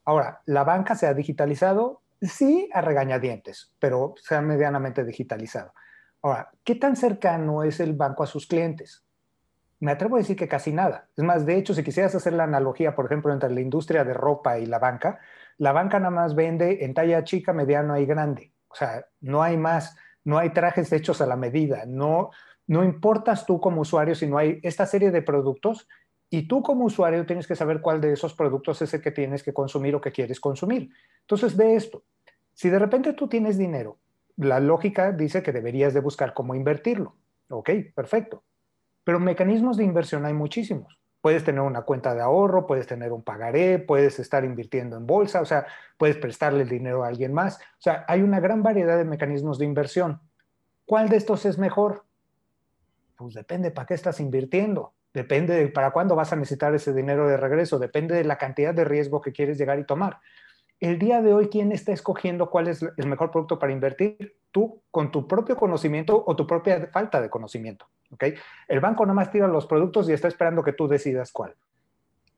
[0.03, 5.71] Ahora, la banca se ha digitalizado, sí, a regañadientes, pero se ha medianamente digitalizado.
[6.21, 9.06] Ahora, ¿qué tan cercano es el banco a sus clientes?
[9.79, 11.09] Me atrevo a decir que casi nada.
[11.15, 14.13] Es más, de hecho, si quisieras hacer la analogía, por ejemplo, entre la industria de
[14.13, 15.19] ropa y la banca,
[15.57, 18.53] la banca nada más vende en talla chica, mediano y grande.
[18.69, 22.31] O sea, no hay más, no hay trajes hechos a la medida, no,
[22.67, 25.87] no importas tú como usuario, sino hay esta serie de productos
[26.29, 29.43] y tú como usuario tienes que saber cuál de esos productos es el que tienes
[29.43, 30.89] que consumir o que quieres consumir.
[31.21, 32.03] Entonces, de esto,
[32.53, 33.99] si de repente tú tienes dinero,
[34.35, 37.15] la lógica dice que deberías de buscar cómo invertirlo.
[37.49, 38.43] Ok, perfecto.
[39.07, 40.99] Pero mecanismos de inversión hay muchísimos.
[41.21, 45.39] Puedes tener una cuenta de ahorro, puedes tener un pagaré, puedes estar invirtiendo en bolsa,
[45.39, 45.65] o sea,
[45.97, 47.55] puedes prestarle el dinero a alguien más.
[47.55, 50.19] O sea, hay una gran variedad de mecanismos de inversión.
[50.85, 52.03] ¿Cuál de estos es mejor?
[53.15, 57.29] Pues depende para qué estás invirtiendo, depende de para cuándo vas a necesitar ese dinero
[57.29, 60.19] de regreso, depende de la cantidad de riesgo que quieres llegar y tomar.
[60.79, 64.37] El día de hoy, ¿quién está escogiendo cuál es el mejor producto para invertir?
[64.51, 67.87] Tú, con tu propio conocimiento o tu propia falta de conocimiento.
[68.11, 68.35] ¿okay?
[68.67, 71.55] El banco nomás tira los productos y está esperando que tú decidas cuál.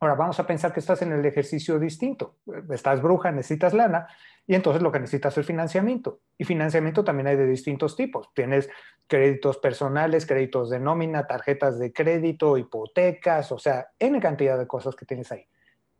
[0.01, 2.35] Ahora vamos a pensar que estás en el ejercicio distinto.
[2.69, 4.07] Estás bruja, necesitas lana
[4.47, 6.21] y entonces lo que necesitas es financiamiento.
[6.37, 8.33] Y financiamiento también hay de distintos tipos.
[8.33, 8.69] Tienes
[9.07, 14.95] créditos personales, créditos de nómina, tarjetas de crédito, hipotecas, o sea, N cantidad de cosas
[14.95, 15.45] que tienes ahí.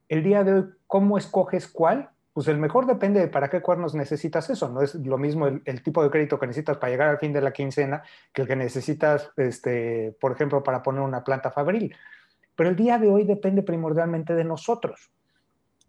[0.07, 2.09] El día de hoy, ¿cómo escoges cuál?
[2.33, 4.69] Pues el mejor depende de para qué cuernos necesitas eso.
[4.69, 7.41] No es lo mismo el, tipo de crédito que necesitas para llegar al fin de
[7.41, 11.95] la quincena que el que necesitas, este, por ejemplo, para poner una planta fabril.
[12.55, 15.11] Pero el día de hoy depende primordialmente de nosotros.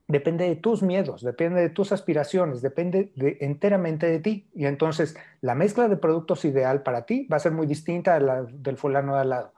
[0.08, 4.48] Depende de tus miedos, depende de tus aspiraciones, depende enteramente de ti.
[4.54, 8.76] Y entonces la mezcla de productos ideal para ti va a ser muy distinta del
[8.76, 9.52] fulano de al lado.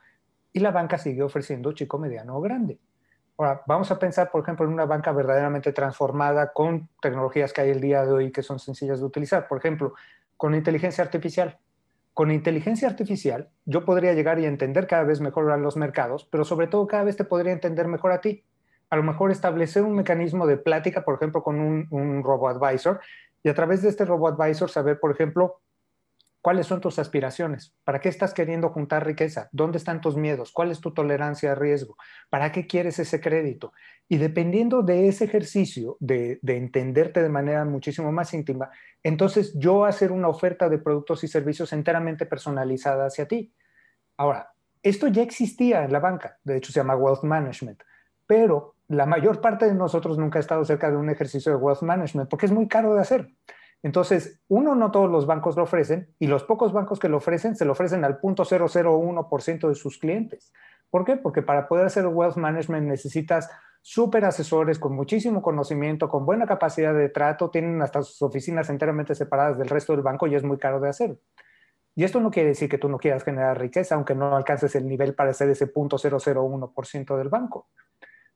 [0.53, 2.79] Y la banca sigue ofreciendo chico, mediano o grande.
[3.38, 7.71] Ahora, vamos a pensar, por ejemplo, en una banca verdaderamente transformada con tecnologías que hay
[7.71, 9.49] el día de hoy que son sencillas de utilizar.
[9.49, 9.95] Por ejemplo,
[10.37, 11.59] con inteligencia artificial
[12.14, 16.45] con inteligencia artificial yo podría llegar y entender cada vez mejor a los mercados, pero
[16.45, 18.45] sobre todo cada vez te podría entender mejor a ti.
[18.90, 23.01] A lo mejor establecer un mecanismo de plática, por ejemplo, con un, un robo advisor
[23.42, 25.61] y a través de este robo advisor saber, por ejemplo,
[26.43, 27.73] ¿Cuáles son tus aspiraciones?
[27.85, 29.49] ¿Para qué estás queriendo juntar riqueza?
[29.53, 30.51] ¿Dónde están tus miedos?
[30.51, 31.97] ¿Cuál es tu tolerancia a riesgo?
[32.31, 33.73] ¿Para qué quieres ese crédito?
[34.09, 38.71] Y dependiendo de ese ejercicio de, entenderte de manera muchísimo más íntima,
[39.05, 43.55] entonces yo hacer una oferta de productos y servicios enteramente personalizada hacia ti.
[44.17, 44.53] Ahora,
[44.83, 47.85] esto ya existía en la banca, de hecho se llama Wealth Management,
[48.27, 51.83] pero la mayor parte de nosotros nunca ha estado cerca de un ejercicio de Wealth
[51.83, 53.29] Management porque es muy caro de hacer.
[53.83, 57.57] Entonces, uno, no todos los bancos lo ofrecen y los pocos bancos que lo ofrecen
[57.57, 60.53] se lo ofrecen al 0.001% de sus clientes.
[60.88, 61.16] ¿Por qué?
[61.16, 66.95] Porque para poder hacer wealth management necesitas súper asesores con muchísimo conocimiento, con buena capacidad
[66.95, 70.59] de trato, tienen hasta sus oficinas enteramente separadas del resto del banco y es muy
[70.59, 71.18] caro de hacer.
[71.95, 74.87] Y esto no quiere decir que tú no quieras generar riqueza, aunque no alcances el
[74.87, 77.68] nivel para ser ese 0.001% del banco.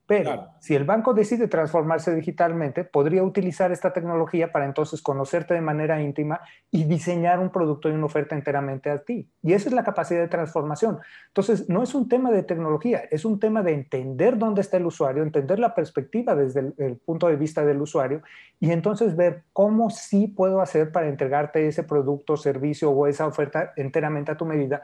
[0.07, 5.59] Pero si el banco decide transformarse digitalmente, podría utilizar esta tecnología para entonces conocerte de
[5.59, 6.39] manera íntima
[6.71, 9.29] y diseñar un producto y una oferta enteramente a ti.
[9.43, 10.99] Y esa es la capacidad de transformación.
[11.27, 14.85] Entonces, no es un tema de tecnología, es un tema de entender dónde está el
[14.85, 18.21] usuario, entender la perspectiva desde el, punto de vista del usuario
[18.61, 23.73] y entonces ver cómo sí puedo hacer para entregarte ese producto, servicio o esa oferta
[23.75, 24.83] enteramente a tu medida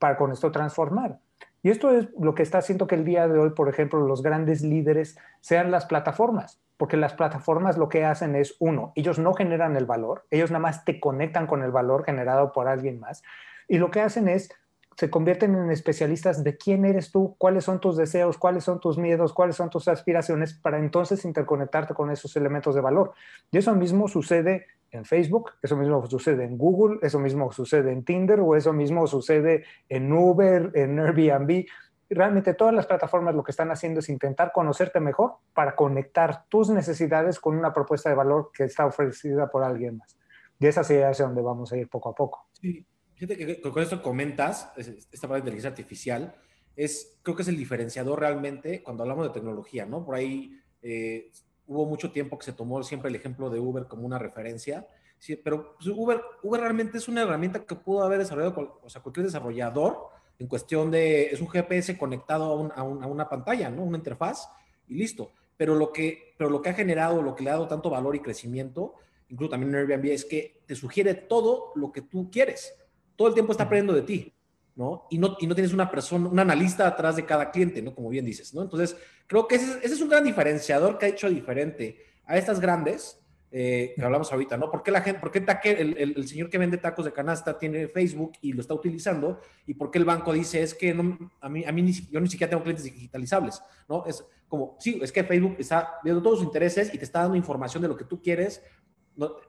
[0.00, 1.18] para con esto transformar.
[1.64, 4.22] Y esto es lo que está haciendo que el día de hoy, por ejemplo, los
[4.22, 9.32] grandes líderes sean las plataformas, porque las plataformas lo que hacen es, uno, ellos no
[9.32, 13.22] generan el valor, ellos nada más te conectan con el valor generado por alguien más,
[13.66, 14.50] y lo que hacen es,
[14.96, 18.98] se convierten en especialistas de quién eres tú, cuáles son tus deseos, cuáles son tus
[18.98, 23.12] miedos, cuáles son tus aspiraciones, para entonces interconectarte con esos elementos de valor.
[23.50, 28.04] Y eso mismo sucede en Facebook, eso mismo sucede en Google, eso mismo sucede en
[28.04, 31.66] Tinder o eso mismo sucede en Uber, en Airbnb.
[32.10, 36.70] Realmente todas las plataformas lo que están haciendo es intentar conocerte mejor para conectar tus
[36.70, 40.16] necesidades con una propuesta de valor que está ofrecida por alguien más.
[40.60, 42.46] Y sería hacia donde vamos a ir poco a poco.
[42.52, 46.34] Sí, fíjate que con esto comentas, esta de inteligencia artificial,
[46.76, 50.04] es, creo que es el diferenciador realmente cuando hablamos de tecnología, ¿no?
[50.04, 51.30] Por ahí eh,
[51.66, 54.86] hubo mucho tiempo que se tomó siempre el ejemplo de Uber como una referencia,
[55.18, 59.02] sí, pero pues, Uber, Uber realmente es una herramienta que pudo haber desarrollado o sea,
[59.02, 63.84] cualquier desarrollador en cuestión de, es un GPS conectado a, una pantalla, ¿no?
[63.84, 64.48] Una interfaz
[64.88, 65.30] y listo.
[65.56, 68.16] Pero lo, que, pero lo que ha generado, lo que le ha dado tanto valor
[68.16, 68.94] y crecimiento,
[69.28, 72.74] incluso también en Airbnb, es que te sugiere todo lo que tú quieres.
[73.16, 74.34] Todo el tiempo está aprendiendo de ti.
[74.76, 75.06] ¿no?
[75.08, 75.36] Y, ¿no?
[75.38, 77.94] y no tienes una persona, un analista atrás de cada cliente, ¿no?
[77.94, 78.62] Como bien dices, ¿no?
[78.62, 78.96] Entonces,
[79.26, 83.24] creo que ese, es un gran diferenciador que ha hecho diferente a estas grandes
[83.56, 84.68] eh, que hablamos ahorita, ¿no?
[84.68, 85.44] ¿Por qué la gente, por qué
[85.78, 89.40] el, el, señor que vende tacos de canasta tiene Facebook y lo está utilizando?
[89.64, 92.28] ¿Y por qué el banco dice, es que no, a mí, a mí yo ni
[92.28, 94.04] siquiera tengo clientes digitalizables, ¿no?
[94.06, 97.36] Es como, sí, es que Facebook está viendo todos sus intereses y te está dando
[97.36, 98.60] información de lo que tú quieres,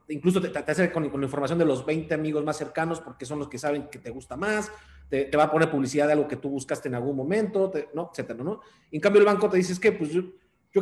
[0.08, 3.48] incluso te, hace con, la información de los 20 amigos más cercanos porque son los
[3.48, 4.70] que saben que te gusta más,
[5.08, 8.10] te, va a poner publicidad de algo que tú buscaste en algún momento, ¿no?
[8.12, 8.60] Etcétera, ¿no?
[8.90, 10.24] en cambio el banco te dice, es que pues yo,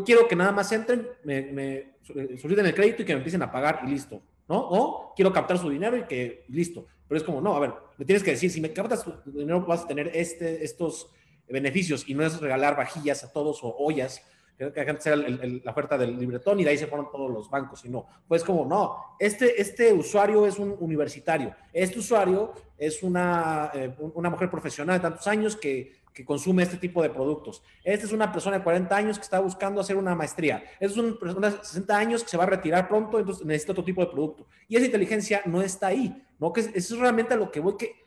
[0.05, 3.51] quiero que nada más entren, me, me soliciten el crédito y que me empiecen a
[3.51, 4.59] pagar y listo, ¿no?
[4.59, 6.87] O quiero captar su dinero y que listo.
[7.07, 9.65] Pero es como, no, a ver, me tienes que decir, si me captas tu dinero
[9.67, 11.11] vas a tener este, estos
[11.49, 14.23] beneficios y no es regalar vajillas a todos o ollas
[14.57, 17.85] que, que sea la oferta del libretón y de ahí se fueron todos los bancos,
[17.85, 23.71] y no, pues como no, este, este usuario es un universitario, este usuario es una,
[23.75, 28.07] eh, una mujer profesional de tantos años que, que, consume este tipo de productos, esta
[28.07, 31.19] es una persona de 40 años que está buscando hacer una maestría, esta es una
[31.19, 34.13] persona de 60 años que se va a retirar pronto, entonces necesita otro tipo de
[34.13, 36.53] producto, y esa inteligencia no está ahí, ¿no?
[36.53, 38.05] Que eso es realmente lo que voy que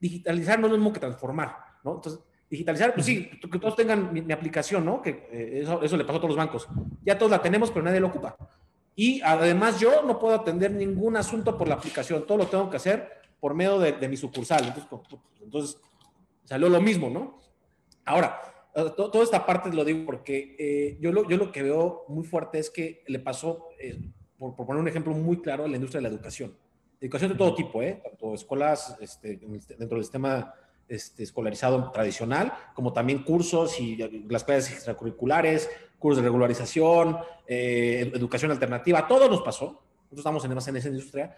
[0.00, 1.94] digitalizar no es lo mismo que transformar, ¿no?
[1.94, 2.20] Entonces,
[2.52, 5.00] digitalizar, pues sí, que todos tengan mi, aplicación, ¿no?
[5.00, 6.68] Que eh, eso, eso le pasó a todos los bancos.
[7.02, 8.36] Ya todos la tenemos, pero nadie la ocupa.
[8.94, 12.76] Y además yo no puedo atender ningún asunto por la aplicación, todo lo tengo que
[12.76, 13.08] hacer
[13.40, 14.66] por medio de, mi sucursal.
[14.66, 15.80] Entonces, entonces,
[16.44, 17.40] salió lo mismo, ¿no?
[18.04, 18.38] Ahora,
[18.74, 22.24] eh, toda esta parte lo digo porque eh, yo, lo, yo lo que veo muy
[22.24, 23.98] fuerte es que le pasó, eh,
[24.36, 26.54] por, poner un ejemplo muy claro, a la industria de la educación.
[27.00, 27.98] Educación de todo tipo, ¿eh?
[28.04, 30.52] Tanto escuelas este, dentro del sistema
[30.94, 33.96] este, escolarizado tradicional, como también cursos y
[34.28, 39.82] las clases extracurriculares, cursos de regularización, educación alternativa, todo nos pasó.
[40.10, 41.36] Nosotros estamos en, en esa industria,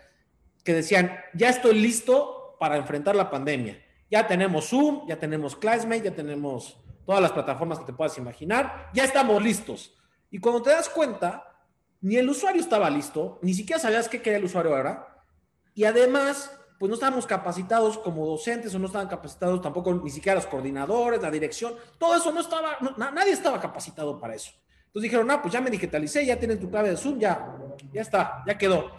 [0.65, 3.81] que decían, ya estoy listo para enfrentar la pandemia.
[4.11, 8.91] Ya tenemos Zoom, ya tenemos Classmate, ya tenemos todas las plataformas que te puedas imaginar,
[8.95, 9.95] ya estamos listos.
[10.31, 11.45] Y cuando te das cuenta,
[12.01, 15.25] ni el usuario estaba listo, ni siquiera sabías qué quería el usuario ahora,
[15.75, 20.37] y además, pues no estábamos capacitados como docentes o no estaban capacitados tampoco ni siquiera
[20.37, 24.51] los coordinadores, la dirección, todo eso no estaba, nadie estaba capacitado para eso.
[24.87, 27.57] Entonces dijeron, no, pues ya me digitalicé, ya tienes tu clave de Zoom, ya,
[27.93, 28.93] ya está, ya quedó.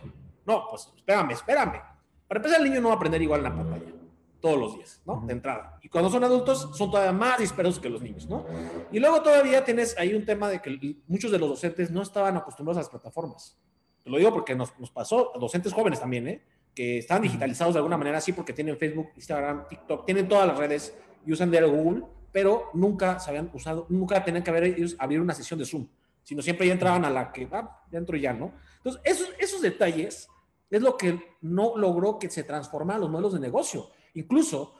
[0.45, 1.81] No, pues espérame, espérame.
[2.27, 3.93] Para empezar, el niño no va a aprender igual en la pantalla
[4.41, 5.23] todos los días, ¿no?
[5.25, 5.79] De entrada.
[5.81, 8.45] Y cuando son adultos, son todavía más dispersos que los niños, ¿no?
[8.91, 12.37] Y luego todavía tienes ahí un tema de que muchos de los docentes no estaban
[12.37, 13.57] acostumbrados a las plataformas.
[14.03, 16.45] Te lo digo porque nos, nos pasó, docentes jóvenes también, ¿eh?
[16.75, 20.57] Que están digitalizados de alguna manera, sí, porque tienen Facebook, Instagram, TikTok, tienen todas las
[20.57, 20.93] redes
[21.25, 25.21] y usan de Google, pero nunca se habían usado, nunca tenían que haber ellos abrir
[25.21, 25.87] una sesión de Zoom,
[26.21, 28.51] sino siempre ya entraban a la que, ah, ya entro ya, ¿no?
[28.77, 30.27] Entonces, esos, esos detalles
[30.69, 33.89] es lo que no logró que se transformaran los modelos de negocio.
[34.13, 34.75] Incluso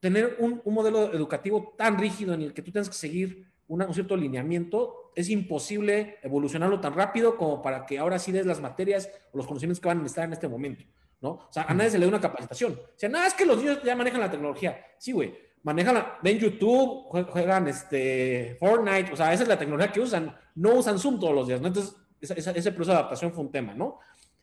[0.00, 4.16] tener un, modelo educativo tan rígido en el que tú tienes que seguir un cierto
[4.16, 9.38] lineamiento, es imposible evolucionarlo tan rápido como para que ahora sí des las materias o
[9.38, 10.84] los conocimientos que van a necesitar en este momento,
[11.24, 11.30] ¿no?
[11.30, 12.72] O sea, a nadie se le da una capacitación.
[12.74, 14.78] O sea, nada, es que los niños ya manejan la tecnología.
[14.98, 20.00] Sí, güey, manejan, ven YouTube, juegan este, Fortnite, o sea, esa es la tecnología que
[20.00, 20.36] usan.
[20.56, 21.68] No usan Zoom todos los días, ¿no?
[21.68, 24.00] Entonces, ese proceso de adaptación fue un tema, ¿no?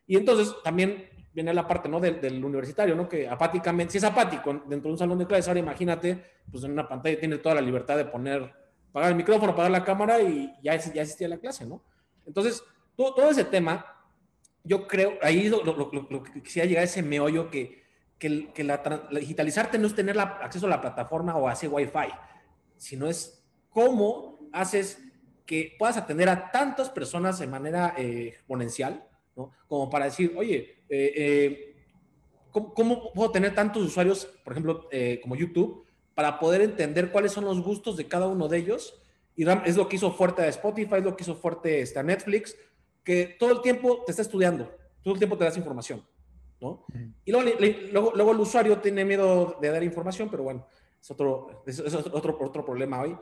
[0.07, 1.99] Y entonces también viene la parte, ¿no?
[1.99, 3.07] Del, universitario, ¿no?
[3.07, 6.71] Que apáticamente, si es apático dentro de un salón de clases, ahora imagínate, pues en
[6.71, 8.51] una pantalla tiene toda la libertad de poner,
[8.91, 11.83] pagar el micrófono, pagar la cámara y ya, ya existía la clase, ¿no?
[12.25, 12.63] Entonces,
[12.95, 13.85] todo, todo ese tema,
[14.63, 17.83] yo creo, ahí lo, lo, que quisiera llegar a ese meollo que,
[18.19, 21.67] que, que la, digitalizarte no es tener la, acceso a la plataforma o a ese
[21.67, 22.13] Wi-Fi,
[22.77, 24.99] sino es cómo haces
[25.45, 29.51] que puedas atender a tantas personas de manera eh, exponencial, ¿no?
[29.67, 31.75] Como para decir, oye, eh, eh,
[32.51, 34.87] ¿cómo, puedo tener tantos usuarios, por ejemplo,
[35.21, 39.01] como YouTube, para poder entender cuáles son los gustos de cada uno de ellos?
[39.35, 42.03] Y es lo que hizo fuerte a Spotify, es lo que hizo fuerte este, a
[42.03, 42.55] Netflix,
[43.03, 46.05] que todo el tiempo te está estudiando, todo el tiempo te das información,
[46.59, 46.85] ¿no?
[47.25, 50.67] Y luego, luego, el usuario tiene miedo de dar información, pero bueno,
[51.01, 53.17] es otro, es otro, otro problema hoy.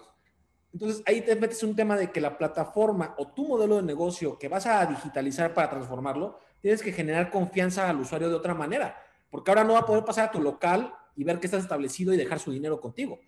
[0.73, 4.37] Entonces ahí te metes un tema de que la plataforma o tu modelo de negocio
[4.37, 8.95] que vas a digitalizar para transformarlo, tienes que generar confianza al usuario de otra manera,
[9.31, 12.13] porque ahora no va a poder pasar a tu local y ver que estás establecido
[12.13, 13.19] y dejar su dinero contigo,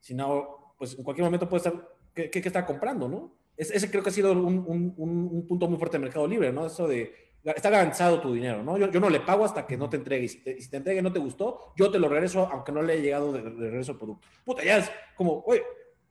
[0.00, 3.32] sino pues en cualquier momento puede estar, ¿qué, qué, está comprando, no?
[3.58, 6.66] Ese creo que ha sido un, un, punto muy fuerte del mercado libre, ¿no?
[6.66, 7.12] Eso de,
[7.44, 8.78] está garantizado tu dinero, ¿no?
[8.78, 10.24] Yo, yo no le pago hasta que no te entregue.
[10.24, 12.72] Y si te, si te entregue y no te gustó, yo te lo regreso, aunque
[12.72, 14.26] no le haya llegado de, regreso el producto.
[14.44, 15.62] Puta, ya es como, oye,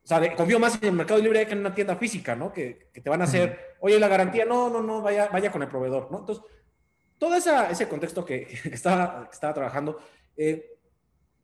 [0.03, 2.51] o sea, confío más en el mercado libre que en una tienda física, ¿no?
[2.51, 5.61] Que, que te van a hacer, oye, la garantía, no, no, no, vaya, vaya con
[5.61, 6.19] el proveedor, ¿no?
[6.19, 6.43] Entonces,
[7.17, 9.99] todo esa, ese contexto que, estaba, estaba trabajando,
[10.35, 10.76] eh,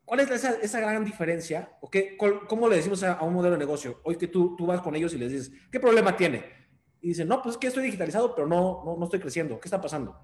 [0.04, 1.76] ¿cuál es esa, esa, gran diferencia?
[1.80, 4.00] ¿O qué, ¿Cómo le decimos a, un modelo de negocio?
[4.04, 6.44] Hoy que tú, tú vas con ellos y les dices, ¿qué problema tiene?
[7.00, 9.60] Y dicen, no, pues es que estoy digitalizado, pero no, no, no estoy creciendo.
[9.60, 10.18] ¿Qué está pasando?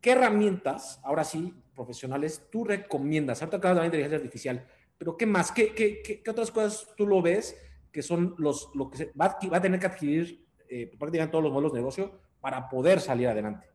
[0.00, 3.42] ¿Qué herramientas, ahora sí, profesionales, tú recomiendas?
[3.42, 4.66] Ahorita acabas de la inteligencia artificial,
[4.98, 5.52] pero ¿qué más?
[5.52, 7.56] ¿Qué, qué, qué, otras cosas tú lo ves
[7.92, 11.44] que son los, lo que se, va, va, a tener que adquirir eh, prácticamente todos
[11.44, 13.66] los modelos de negocio para poder salir adelante.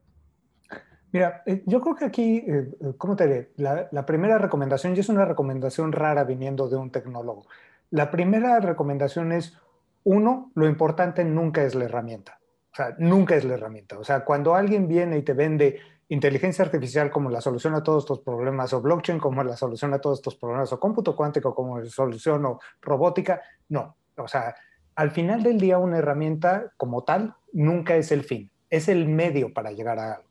[1.12, 3.52] Mira, eh, yo creo que aquí, eh, ¿cómo te diré?
[3.58, 7.46] La, la, primera recomendación, y es una recomendación rara viniendo de un tecnólogo,
[7.90, 9.58] la primera recomendación es,
[10.04, 12.40] uno, lo importante nunca es la herramienta.
[12.72, 14.00] O sea, nunca es la herramienta.
[14.00, 18.04] O sea, cuando alguien viene y te vende inteligencia artificial como la solución a todos
[18.04, 21.80] estos problemas, o blockchain como la solución a todos estos problemas, o cómputo cuántico como
[21.80, 23.98] la solución, o robótica, no.
[24.18, 24.56] O sea,
[24.96, 29.54] al final del día una herramienta como tal nunca es el fin, es el medio
[29.54, 30.31] para llegar a algo.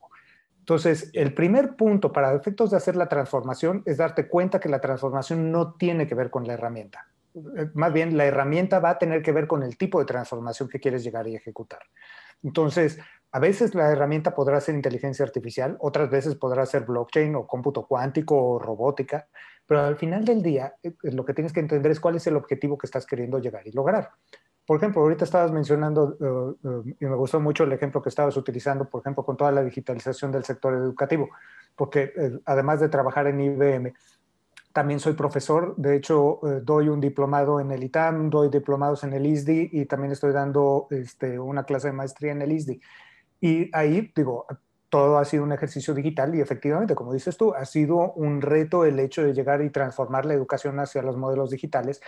[0.71, 4.81] Entonces, el primer punto para efectos de hacer la transformación es darte cuenta que la
[4.81, 7.09] transformación no tiene que ver con la herramienta.
[7.35, 10.69] Eh, más bien, la herramienta va a tener que ver con el tipo de transformación
[10.69, 11.81] que quieres llegar y ejecutar.
[12.45, 13.01] Entonces,
[13.33, 17.85] a veces la herramienta podrá ser inteligencia artificial, otras veces podrá ser blockchain o cómputo
[17.89, 19.27] cuántico o robótica,
[19.67, 22.37] pero al final del día eh, lo que tienes que entender es cuál es el
[22.37, 24.13] objetivo que estás queriendo llegar y lograr.
[24.71, 28.37] Por ejemplo, ahorita estabas mencionando, eh, eh, y me gustó mucho el ejemplo que estabas
[28.37, 31.29] utilizando, por ejemplo, con toda la digitalización del sector educativo,
[31.75, 32.13] porque
[32.45, 33.95] además de trabajar en IBM,
[34.73, 39.27] también soy profesor, de hecho doy un diplomado en el ITAM, doy diplomados en el
[39.27, 42.81] ISDI y también estoy dando este, una clase de maestría en el ISDI.
[43.41, 44.47] Y ahí, digo,
[44.91, 48.85] todo ha sido un ejercicio digital y efectivamente, como dices tú, ha sido un reto
[48.85, 52.01] el hecho de llegar y transformar la educación hacia los modelos digitales.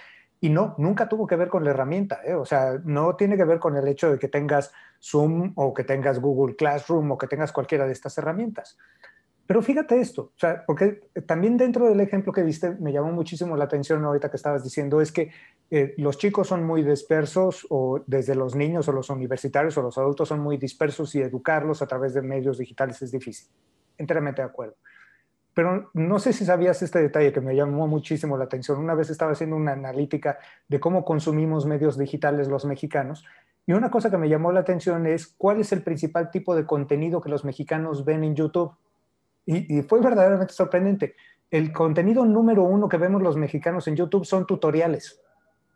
[0.43, 2.35] Y no, nunca tuvo que ver con la herramienta, ¿eh?
[2.35, 5.85] o sea, no tiene que ver con el hecho de que tengas Zoom o que
[5.85, 8.77] tengas Google Classroom o que tengas cualquiera de estas herramientas.
[9.47, 13.57] Pero fíjate esto, o sea, porque también dentro del ejemplo que viste me llamó muchísimo
[13.57, 15.31] la atención ahorita que estabas diciendo, es que
[15.71, 19.97] eh, los chicos son muy dispersos o desde los niños o los universitarios o los
[19.97, 23.49] adultos son muy dispersos y educarlos a través de medios digitales es difícil.
[23.97, 24.75] Enteramente de acuerdo.
[25.55, 28.79] Pero no sé si sabías este detalle que me llamó muchísimo la atención.
[28.79, 30.39] Una vez estaba haciendo una analítica
[30.69, 33.25] de cómo consumimos medios digitales los mexicanos
[33.67, 36.67] y una cosa que me llamó la atención es cuál es el principal tipo de
[36.67, 38.73] contenido que los mexicanos ven en YouTube
[39.47, 41.15] y, fue verdaderamente sorprendente.
[41.51, 45.21] El contenido número uno que vemos los mexicanos en YouTube son tutoriales.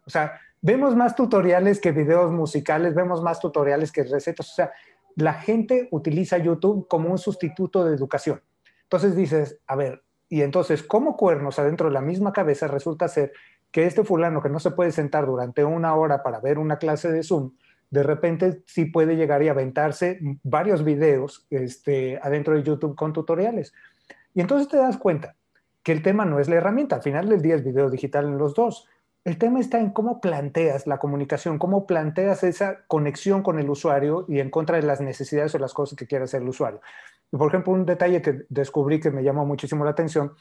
[0.04, 4.50] O sea, vemos más tutoriales que videos musicales, vemos más tutoriales que recetas.
[4.50, 4.72] O sea,
[5.16, 8.40] la gente utiliza YouTube como un sustituto de educación.
[8.86, 13.32] Entonces dices, a ver, y entonces, ¿cómo cuernos adentro de la misma cabeza resulta ser
[13.70, 17.10] que este fulano que no se puede sentar durante una hora para ver una clase
[17.10, 17.52] de Zoom,
[17.90, 23.72] de repente sí puede llegar y aventarse varios videos este, adentro de YouTube con tutoriales.
[24.34, 25.36] Y entonces te das cuenta
[25.82, 28.38] que el tema no es la herramienta, al final del día es video digital en
[28.38, 28.88] los dos.
[29.26, 34.24] El tema está en cómo planteas la comunicación, cómo planteas esa conexión con el usuario
[34.28, 36.80] y en contra de las necesidades o las cosas que quiere hacer el usuario.
[37.32, 40.34] Y por ejemplo, un detalle que descubrí que me llamó muchísimo la atención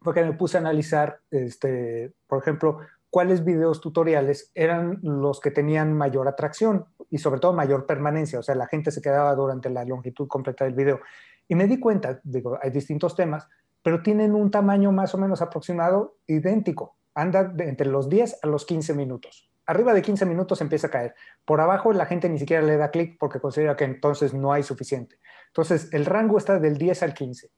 [0.00, 2.78] fue que me puse a analizar, este, por ejemplo,
[3.10, 8.42] cuáles videos tutoriales eran los que tenían mayor atracción y sobre todo mayor permanencia, o
[8.44, 11.00] sea, la gente se quedaba durante la longitud completa del video.
[11.48, 13.48] Y me di cuenta, digo, hay distintos temas,
[13.82, 18.64] pero tienen un tamaño más o menos aproximado idéntico, anda entre los 10 a los
[18.66, 19.50] 15 minutos.
[19.66, 21.14] Arriba de 15 minutos empieza a caer.
[21.44, 24.62] Por abajo la gente ni siquiera le da clic porque considera que entonces no hay
[24.62, 25.18] suficiente.
[25.48, 27.50] Entonces el rango está del 10 al 15.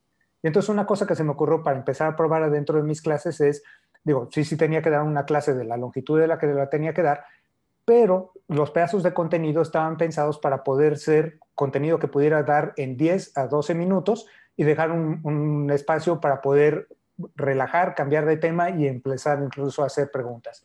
[0.43, 3.01] Y entonces una cosa que se me ocurrió para empezar a probar adentro de mis
[3.01, 3.63] clases es
[4.05, 6.69] digo, sí, sí tenía que dar una clase de la longitud de la que la
[6.69, 7.25] tenía que dar,
[7.85, 12.97] pero los pedazos de contenido estaban pensados para poder ser contenido que pudiera dar en
[12.97, 14.27] 10 a 12 minutos
[14.57, 16.89] y dejar un, un espacio para poder
[17.37, 20.65] relajar, cambiar de tema y empezar incluso a hacer preguntas.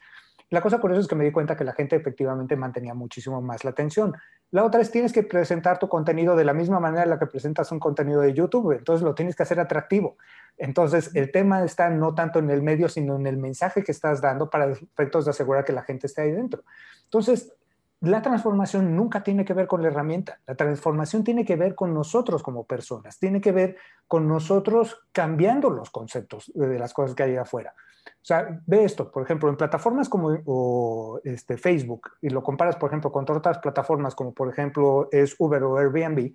[0.50, 3.64] La cosa eso es que me di cuenta que la gente efectivamente mantenía muchísimo más
[3.64, 4.16] la atención.
[4.50, 7.28] La otra es tienes que presentar tu contenido de la misma manera en la que
[7.28, 10.18] presentas un contenido de YouTube, entonces lo tienes que hacer atractivo.
[10.58, 14.22] Entonces el tema está no tanto en el medio, sino en el mensaje que estás
[14.22, 16.64] dando para efectos de asegurar que la gente esté ahí dentro.
[17.04, 17.54] Entonces,
[18.02, 21.94] la transformación nunca tiene que ver con la herramienta, la transformación tiene que ver con
[21.94, 23.78] nosotros como personas, tiene que ver
[24.08, 27.74] con nosotros cambiando los conceptos de las cosas que hay afuera.
[28.08, 32.90] O sea, ve esto, por ejemplo, en plataformas como este, Facebook, y lo comparas, por
[32.90, 36.34] ejemplo, con otras plataformas como, por ejemplo, es Uber o Airbnb,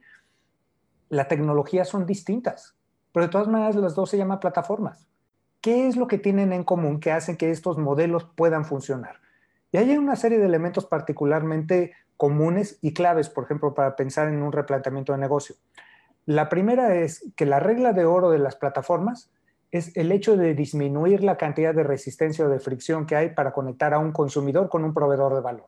[1.08, 2.76] la tecnología son distintas,
[3.12, 5.08] pero de todas maneras las dos se llaman plataformas.
[5.62, 9.23] ¿Qué es lo que tienen en común que hacen que estos modelos puedan funcionar?
[9.74, 14.40] Y hay una serie de elementos particularmente comunes y claves, por ejemplo, para pensar en
[14.40, 15.56] un replanteamiento de negocio.
[16.26, 19.32] La primera es que la regla de oro de las plataformas
[19.72, 23.52] es el hecho de disminuir la cantidad de resistencia o de fricción que hay para
[23.52, 25.66] conectar a un consumidor con un proveedor de valor.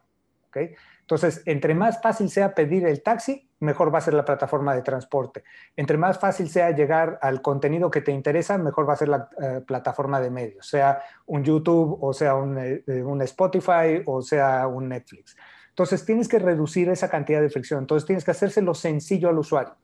[0.51, 0.77] ¿okay?
[1.07, 4.83] Entonces, entre más fácil sea pedir el taxi, mejor va a ser la plataforma de
[4.83, 5.45] transporte.
[5.77, 9.29] Entre más fácil sea llegar al contenido que te interesa, mejor va a ser la
[9.41, 14.67] eh, plataforma de medios, sea un YouTube o sea un, eh, un Spotify o sea
[14.67, 15.37] un Netflix.
[15.69, 17.81] Entonces, tienes que reducir esa cantidad de fricción.
[17.81, 19.77] Entonces, tienes que hacérselo sencillo al usuario.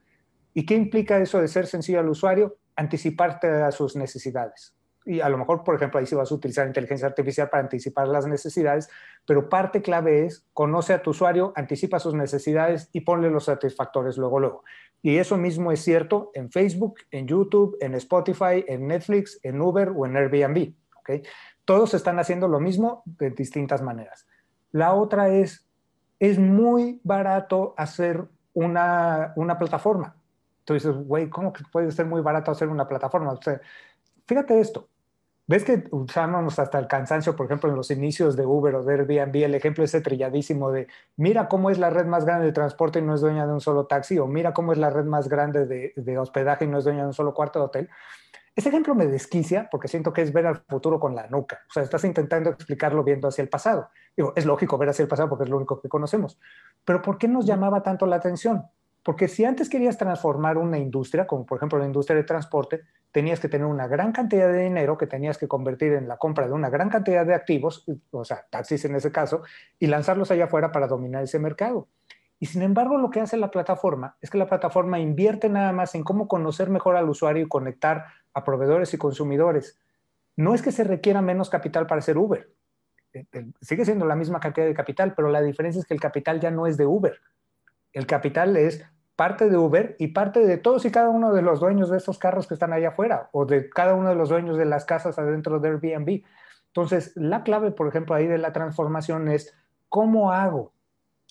[0.55, 2.57] ¿Y qué implica eso de ser sencillo al usuario?
[2.77, 4.75] anticiparte a sus necesidades.
[5.05, 8.09] Y a lo mejor, por ejemplo, ahí sí vas a utilizar inteligencia artificial para anticipar
[8.09, 8.89] las necesidades,
[9.27, 14.17] pero parte clave es conoce a tu usuario, anticipa sus necesidades y ponle los satisfactores
[14.17, 14.65] luego, luego.
[15.03, 19.93] Y eso mismo es cierto en Facebook, en YouTube, en Spotify, en Netflix, en Uber
[19.97, 20.75] o en Airbnb.
[21.01, 21.23] ¿okay?
[21.65, 24.27] Todos están haciendo lo mismo de distintas maneras.
[24.71, 25.69] La otra es,
[26.19, 28.25] es muy barato hacer
[28.55, 30.17] una, una plataforma
[30.65, 30.75] tú
[31.05, 33.39] güey, ¿cómo que puede ser muy barato hacer una plataforma?
[34.27, 34.89] Fíjate esto.
[35.53, 38.95] ¿Ves que usamos hasta el cansancio, por ejemplo, en los inicios de Uber o de
[38.95, 43.01] Airbnb, el ejemplo ese trilladísimo de mira cómo es la red más grande de transporte
[43.01, 45.29] y no es dueña de un solo taxi, o mira cómo es la red más
[45.29, 47.91] grande de, de hospedaje y no es dueña de un solo cuarto de hotel?
[48.57, 51.61] Ese ejemplo me desquicia porque siento que es ver al futuro con la nuca.
[51.69, 53.91] O sea, estás intentando explicarlo viendo hacia el pasado.
[54.17, 56.39] Digo, es lógico ver hacia el pasado porque es lo único que conocemos.
[56.83, 58.65] Pero ¿por qué nos llamaba tanto la atención?
[59.03, 63.41] Porque si antes querías transformar una industria, como por ejemplo la industria de transporte, tenías
[63.41, 66.53] que tener una gran cantidad de dinero que tenías que convertir en la compra de
[66.53, 69.43] una gran cantidad de activos, o sea, taxis en ese caso,
[69.79, 71.89] y lanzarlos allá afuera para dominar ese mercado.
[72.39, 75.95] Y sin embargo, lo que hace la plataforma es que la plataforma invierte nada más
[75.95, 79.79] en cómo conocer mejor al usuario y conectar a proveedores y consumidores.
[80.37, 82.51] No es que se requiera menos capital para hacer Uber.
[83.13, 86.01] Eh, eh, sigue siendo la misma cantidad de capital, pero la diferencia es que el
[86.01, 87.21] capital ya no es de Uber.
[87.93, 88.85] El capital es
[89.17, 92.19] parte de Uber y parte de todos y cada uno de los dueños de estos
[92.19, 95.19] carros que están allá afuera o de cada uno de los dueños de las casas
[95.19, 96.23] adentro de Airbnb.
[96.69, 99.55] Entonces, la clave, por ejemplo, ahí de la transformación es
[99.89, 100.73] cómo hago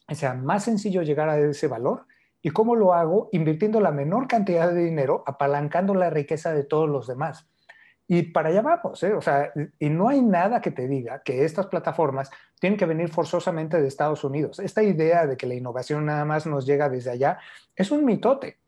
[0.07, 2.05] que sea más sencillo llegar a ese valor
[2.41, 6.89] y cómo lo hago invirtiendo la menor cantidad de dinero, apalancando la riqueza de todos
[6.89, 7.47] los demás.
[8.07, 9.13] Y para allá vamos, ¿eh?
[9.13, 12.29] o sea, y no hay nada que te diga que estas plataformas
[12.59, 14.59] tienen que venir forzosamente de Estados Unidos.
[14.59, 17.39] Esta idea de que la innovación nada más nos llega desde allá
[17.75, 18.59] es un mitote.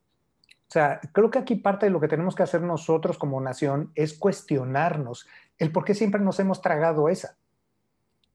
[0.67, 3.91] O sea, creo que aquí parte de lo que tenemos que hacer nosotros como nación
[3.95, 5.27] es cuestionarnos
[5.59, 7.37] el por qué siempre nos hemos tragado esa.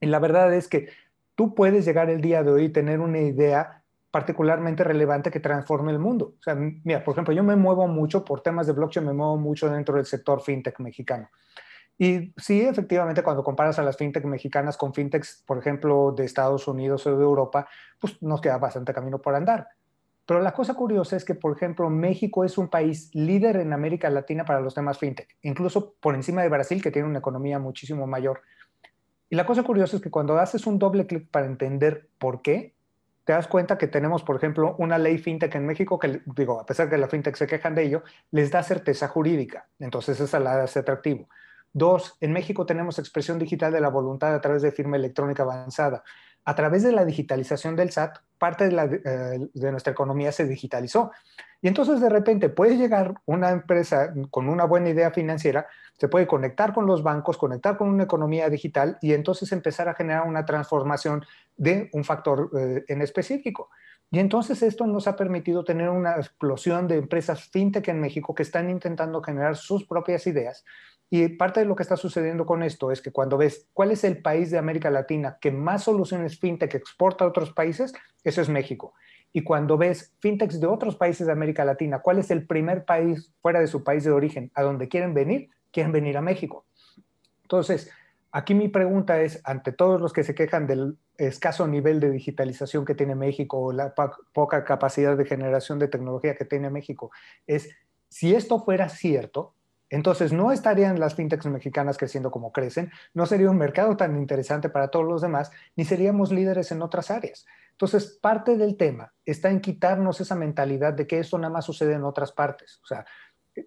[0.00, 0.88] Y la verdad es que
[1.34, 3.82] tú puedes llegar el día de hoy y tener una idea
[4.18, 6.34] particularmente relevante que transforme el mundo.
[6.40, 9.36] O sea, mira, por ejemplo, yo me muevo mucho por temas de blockchain, me muevo
[9.36, 11.28] mucho dentro del sector fintech mexicano.
[11.96, 16.66] Y sí, efectivamente, cuando comparas a las fintech mexicanas con fintechs, por ejemplo, de Estados
[16.66, 17.68] Unidos o de Europa,
[18.00, 19.68] pues nos queda bastante camino por andar.
[20.26, 24.10] Pero la cosa curiosa es que, por ejemplo, México es un país líder en América
[24.10, 28.04] Latina para los temas fintech, incluso por encima de Brasil, que tiene una economía muchísimo
[28.08, 28.42] mayor.
[29.30, 32.74] Y la cosa curiosa es que cuando haces un doble clic para entender por qué,
[33.28, 36.64] te das cuenta que tenemos, por ejemplo, una ley fintech en México que, digo, a
[36.64, 39.68] pesar de que la fintech se quejan de ello, les da certeza jurídica.
[39.78, 41.28] Entonces, esa la hace atractivo.
[41.70, 46.02] Dos, en México tenemos expresión digital de la voluntad a través de firma electrónica avanzada.
[46.48, 51.10] A través de la digitalización del SAT, parte de, eh, nuestra economía se digitalizó.
[51.60, 55.66] Y entonces de repente puede llegar una empresa con una buena idea financiera,
[55.98, 59.94] se puede conectar con los bancos, conectar con una economía digital y entonces empezar a
[59.94, 61.22] generar una transformación
[61.58, 63.68] de un factor eh, en específico.
[64.10, 68.42] Y entonces esto nos ha permitido tener una explosión de empresas fintech en México que
[68.42, 70.64] están intentando generar sus propias ideas.
[71.10, 74.04] Y parte de lo que está sucediendo con esto es que cuando ves cuál es
[74.04, 77.94] el país de América Latina que más soluciones fintech exporta a otros países,
[78.24, 78.92] eso es México.
[79.32, 83.32] Y cuando ves fintechs de otros países de América Latina, ¿cuál es el primer país
[83.40, 85.50] fuera de su país de origen a donde quieren venir?
[85.70, 86.64] Quieren venir a México.
[87.42, 87.90] Entonces,
[88.30, 92.84] aquí mi pregunta es, ante todos los que se quejan del escaso nivel de digitalización
[92.84, 93.94] que tiene México o la
[94.32, 97.10] poca capacidad de generación de tecnología que tiene México,
[97.46, 97.70] es,
[98.08, 99.54] si esto fuera cierto,
[99.90, 104.68] entonces no estarían las fintechs mexicanas creciendo como crecen, no sería un mercado tan interesante
[104.68, 107.46] para todos los demás, ni seríamos líderes en otras áreas.
[107.72, 111.94] Entonces, parte del tema está en quitarnos esa mentalidad de que esto nada más sucede
[111.94, 112.80] en otras partes.
[112.82, 113.06] O sea,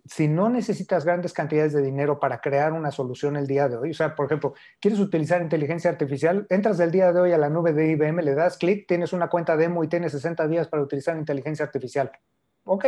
[0.05, 3.91] si no necesitas grandes cantidades de dinero para crear una solución el día de hoy,
[3.91, 7.49] o sea, por ejemplo, quieres utilizar inteligencia artificial, entras del día de hoy a la
[7.49, 10.84] nube de IBM, le das clic, tienes una cuenta demo y tienes 60 días para
[10.84, 12.11] utilizar inteligencia artificial.
[12.65, 12.86] Ok,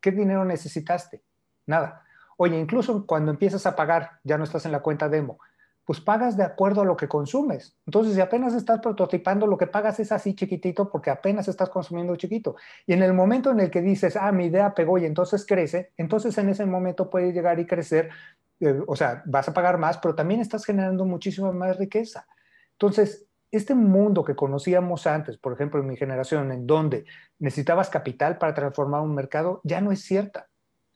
[0.00, 1.22] ¿qué dinero necesitaste?
[1.66, 2.04] Nada.
[2.44, 5.38] Oye, incluso cuando empiezas a pagar, ya no estás en la cuenta demo,
[5.84, 7.76] pues pagas de acuerdo a lo que consumes.
[7.86, 12.16] Entonces, si apenas estás prototipando, lo que pagas es así chiquitito porque apenas estás consumiendo
[12.16, 12.56] chiquito.
[12.84, 15.92] Y en el momento en el que dices, ah, mi idea pegó y entonces crece,
[15.96, 18.10] entonces en ese momento puede llegar y crecer,
[18.58, 22.26] eh, o sea, vas a pagar más, pero también estás generando muchísima más riqueza.
[22.72, 27.04] Entonces, este mundo que conocíamos antes, por ejemplo, en mi generación, en donde
[27.38, 30.48] necesitabas capital para transformar un mercado, ya no es cierta.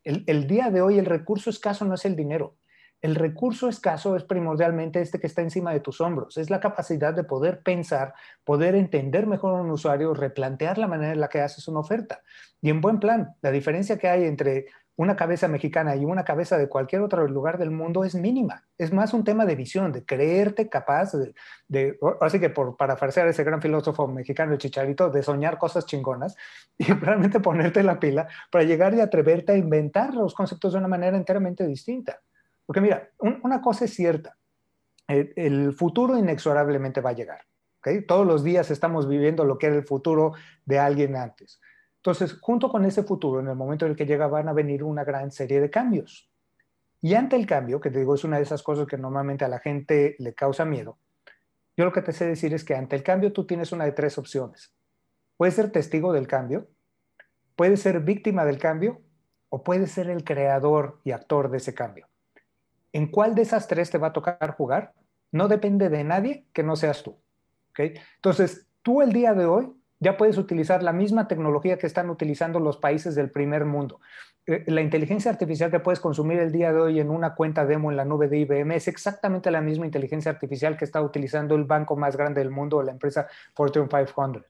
[0.07, 2.57] El día de hoy el recurso escaso no es el dinero,
[3.03, 7.13] el recurso escaso es primordialmente este que está encima de tus hombros, es la capacidad
[7.13, 11.41] de poder pensar, poder entender mejor a un usuario, replantear la manera en la que
[11.41, 12.23] haces una oferta.
[12.63, 14.67] Y en buen plan, la diferencia que hay entre
[14.97, 18.65] una cabeza mexicana y una cabeza de cualquier otro lugar del mundo es mínima.
[18.79, 21.13] Es más un tema de visión, de creerte capaz
[21.69, 25.85] de, así que por parafrasear a ese gran filósofo mexicano, el Chicharito, de soñar cosas
[25.85, 26.37] chingonas
[26.79, 30.89] y realmente ponerte la pila para llegar y atreverte a inventar los conceptos de una
[30.89, 32.21] manera enteramente distinta.
[32.65, 34.37] Porque mira, una cosa es cierta,
[35.07, 37.41] el, futuro inexorablemente va a llegar.
[38.09, 40.33] Todos los días estamos viviendo lo que era el futuro
[40.65, 41.61] de alguien antes.
[42.07, 44.85] Entonces, junto con ese futuro, en el momento en el que llega, van a venir
[44.85, 46.31] una gran serie de cambios.
[47.03, 49.49] Y ante el cambio, que te digo, es una de esas cosas que normalmente a
[49.49, 50.99] la gente le causa miedo,
[51.77, 53.91] yo lo que te sé decir es que ante el cambio tú tienes una de
[53.91, 54.73] tres opciones.
[55.37, 56.69] Puedes ser testigo del cambio,
[57.57, 59.03] puedes ser víctima del cambio
[59.49, 62.07] o puedes ser el creador y actor de ese cambio.
[62.93, 64.95] ¿En cuál de esas tres te va a tocar jugar?
[65.33, 67.19] No depende de nadie que no seas tú.
[67.71, 67.95] ¿okay?
[68.15, 69.73] Entonces, tú el día de hoy
[70.07, 73.99] ya puedes utilizar la misma tecnología que están utilizando los países del primer mundo.
[74.47, 77.91] Eh, la inteligencia artificial que puedes consumir el día de hoy en una cuenta demo
[77.91, 81.65] en la nube de IBM es exactamente la misma inteligencia artificial que está utilizando el
[81.65, 84.45] banco más grande del mundo, la empresa Fortune 500.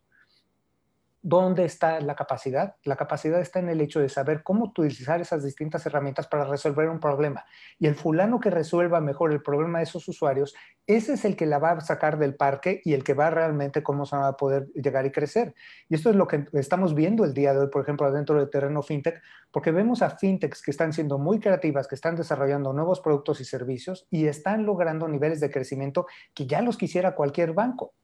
[1.29, 2.77] ¿Dónde está la capacidad?
[2.85, 6.89] La capacidad está en el hecho de saber cómo utilizar esas distintas herramientas para resolver
[6.89, 7.45] un problema.
[7.81, 10.55] Y el fulano que resuelva mejor el problema de esos usuarios,
[10.87, 13.83] ese es el que la va a sacar del parque y el que va realmente
[13.83, 15.53] cómo se va a poder llegar y crecer.
[15.89, 18.49] Y esto es lo que estamos viendo el día de hoy, por ejemplo, dentro del
[18.49, 19.20] terreno fintech,
[19.51, 23.45] porque vemos a fintechs que están siendo muy creativas, que están desarrollando nuevos productos y
[23.45, 27.95] servicios y están logrando niveles de crecimiento que ya los quisiera cualquier banco.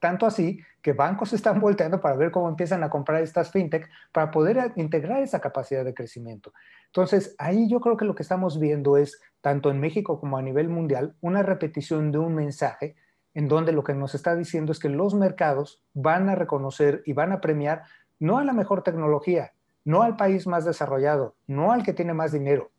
[0.00, 4.30] Tanto así que bancos están volteando para ver cómo empiezan a comprar estas fintech para
[4.30, 6.52] poder integrar esa capacidad de crecimiento.
[6.86, 10.42] Entonces, ahí yo creo que lo que estamos viendo es, tanto en México como a
[10.42, 12.96] nivel mundial, una repetición de un mensaje
[13.34, 17.12] en donde lo que nos está diciendo es que los mercados van a reconocer y
[17.12, 17.84] van a premiar
[18.18, 19.52] no a la mejor tecnología,
[19.84, 22.70] no al país más desarrollado, no al que tiene más dinero,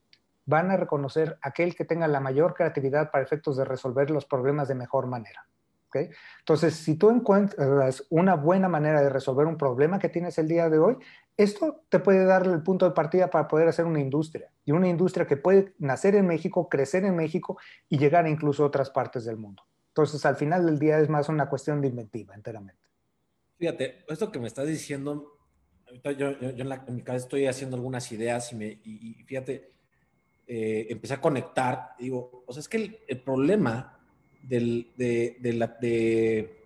[0.46, 4.68] van a reconocer aquel que tenga la mayor creatividad para efectos de resolver los problemas
[4.68, 5.46] de mejor manera.
[6.00, 10.70] Entonces, si tú encuentras una buena manera de resolver un problema que tienes el día
[10.70, 10.98] de hoy,
[11.38, 14.52] esto te puede dar el punto de partida para poder hacer una industria.
[14.66, 17.58] Y una industria que puede nacer en México, crecer en México
[17.90, 19.64] y llegar incluso otras partes del mundo.
[19.88, 22.82] Entonces, al final del día es más una cuestión de inventiva, enteramente.
[23.58, 25.38] Fíjate, esto que me estás diciendo,
[25.88, 29.72] ahorita yo, en, la, mi cabeza estoy haciendo algunas ideas y, me, y, fíjate,
[30.48, 31.96] eh, empecé a conectar.
[32.00, 34.01] digo, o sea, es que el problema
[34.44, 36.58] de, la, de,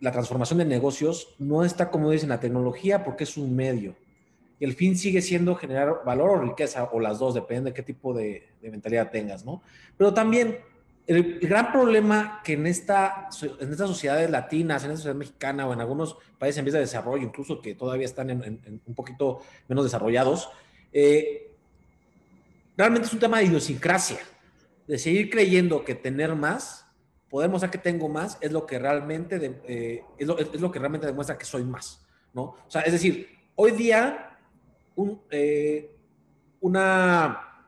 [0.00, 3.94] la, transformación de negocios no está, como dicen, la tecnología porque es un medio.
[4.58, 7.82] Y el fin sigue siendo generar valor o riqueza, o las dos, depende de qué
[7.82, 9.62] tipo de, mentalidad tengas, ¿no?
[9.96, 10.58] Pero también
[11.06, 13.28] el, gran problema que en, esta,
[13.60, 16.80] en estas sociedades latinas, en esta sociedad mexicana o en algunos países en vías de
[16.80, 20.50] desarrollo, incluso que todavía están en, un poquito menos desarrollados,
[20.92, 21.50] eh,
[22.76, 24.20] realmente es un tema de idiosincrasia,
[24.86, 26.83] de seguir creyendo que tener más
[27.28, 30.78] poder mostrar que tengo más es lo que realmente, eh, es, lo, es, lo, que
[30.78, 32.42] realmente demuestra que soy más, ¿no?
[32.42, 34.38] O sea, es decir, hoy día,
[34.96, 35.96] un, eh,
[36.60, 37.66] una,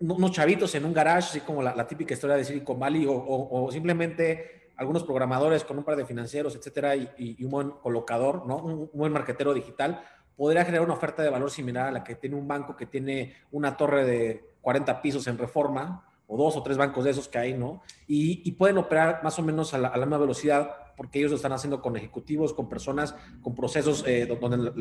[0.00, 3.70] unos chavitos en un garage, así como la, típica historia de Silicon Valley, o, o,
[3.70, 8.58] simplemente algunos programadores con un par de financieros, etcétera, y, un buen colocador, ¿no?
[8.58, 10.02] Un, un buen marquetero digital,
[10.36, 13.34] podría generar una oferta de valor similar a la que tiene un banco que tiene
[13.52, 17.38] una torre de 40 pisos en reforma, o dos o tres bancos de esos que
[17.38, 17.82] hay, ¿no?
[18.06, 21.82] Y, pueden operar más o menos a la, misma velocidad porque ellos lo están haciendo
[21.82, 24.72] con ejecutivos, con personas, con procesos eh, donde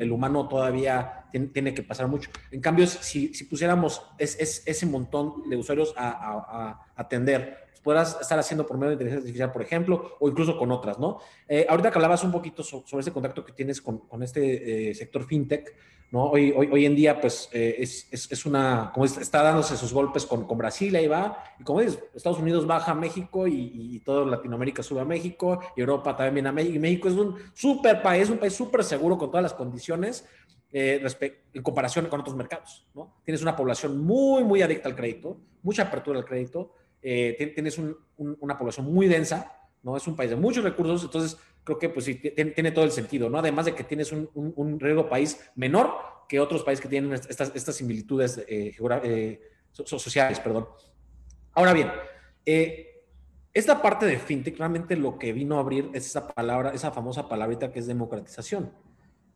[0.00, 2.30] el, humano todavía tiene, que pasar mucho.
[2.52, 8.76] En cambio, si, pusiéramos ese montón de usuarios a, atender, pues podrás estar haciendo por
[8.76, 11.18] medio de inteligencia artificial, por ejemplo, o incluso con otras, ¿no?
[11.48, 15.24] Eh, ahorita que hablabas un poquito sobre, ese contacto que tienes con, este eh, sector
[15.24, 15.74] fintech,
[16.10, 16.24] ¿no?
[16.30, 20.26] Hoy, hoy, hoy en día, pues, eh, es, es, una, como está dándose sus golpes
[20.26, 24.00] con, con, Brasil, ahí va, y como dices, Estados Unidos baja a México y, y
[24.00, 27.36] toda Latinoamérica sube a México, y Europa también viene a México, y México es un
[27.54, 30.24] súper país, un país súper seguro con todas las condiciones
[30.72, 31.04] eh,
[31.52, 33.16] en comparación con otros mercados, ¿no?
[33.24, 37.96] Tienes una población muy, muy adicta al crédito, mucha apertura al crédito, eh, tienes un,
[38.16, 39.52] una población muy densa,
[39.82, 39.96] ¿no?
[39.96, 41.36] Es un país de muchos recursos, entonces
[41.78, 43.38] creo que pues sí, tiene, todo el sentido, ¿no?
[43.38, 45.90] Además de que tienes un, un, riesgo país menor
[46.28, 49.40] que otros países que tienen estas, estas similitudes eh, eh
[49.72, 50.66] sociales, perdón.
[51.52, 51.90] Ahora bien,
[52.44, 53.04] eh,
[53.52, 57.28] esta parte de fintech realmente lo que vino a abrir es esa palabra, esa famosa
[57.28, 58.72] palabrita que es democratización,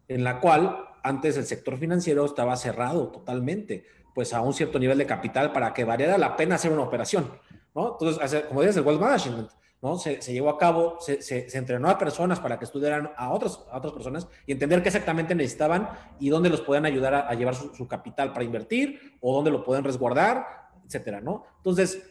[0.09, 4.99] en la cual antes el sector financiero estaba cerrado totalmente, pues a un cierto nivel
[4.99, 7.31] de capital para que valiera la pena hacer una operación,
[7.75, 7.93] ¿no?
[7.93, 9.51] Entonces, como dices, el wealth management,
[9.85, 9.99] ¿no?
[9.99, 13.93] Se, llevó a cabo, se, entrenó a personas para que estudiaran a, otras a otras
[13.93, 18.33] personas y entender qué exactamente necesitaban y dónde los podían ayudar a, llevar su, capital
[18.33, 20.47] para invertir o dónde lo pueden resguardar,
[20.87, 21.45] etcétera, ¿no?
[21.59, 22.03] Entonces,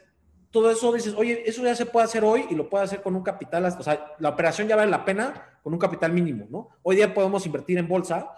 [0.51, 3.15] todo eso dices, oye, eso ya se puede hacer hoy y lo puede hacer con
[3.15, 6.69] un capital, o sea, la operación ya vale la pena con un capital mínimo, ¿no?
[6.84, 8.30] Hoy día podemos invertir en bolsa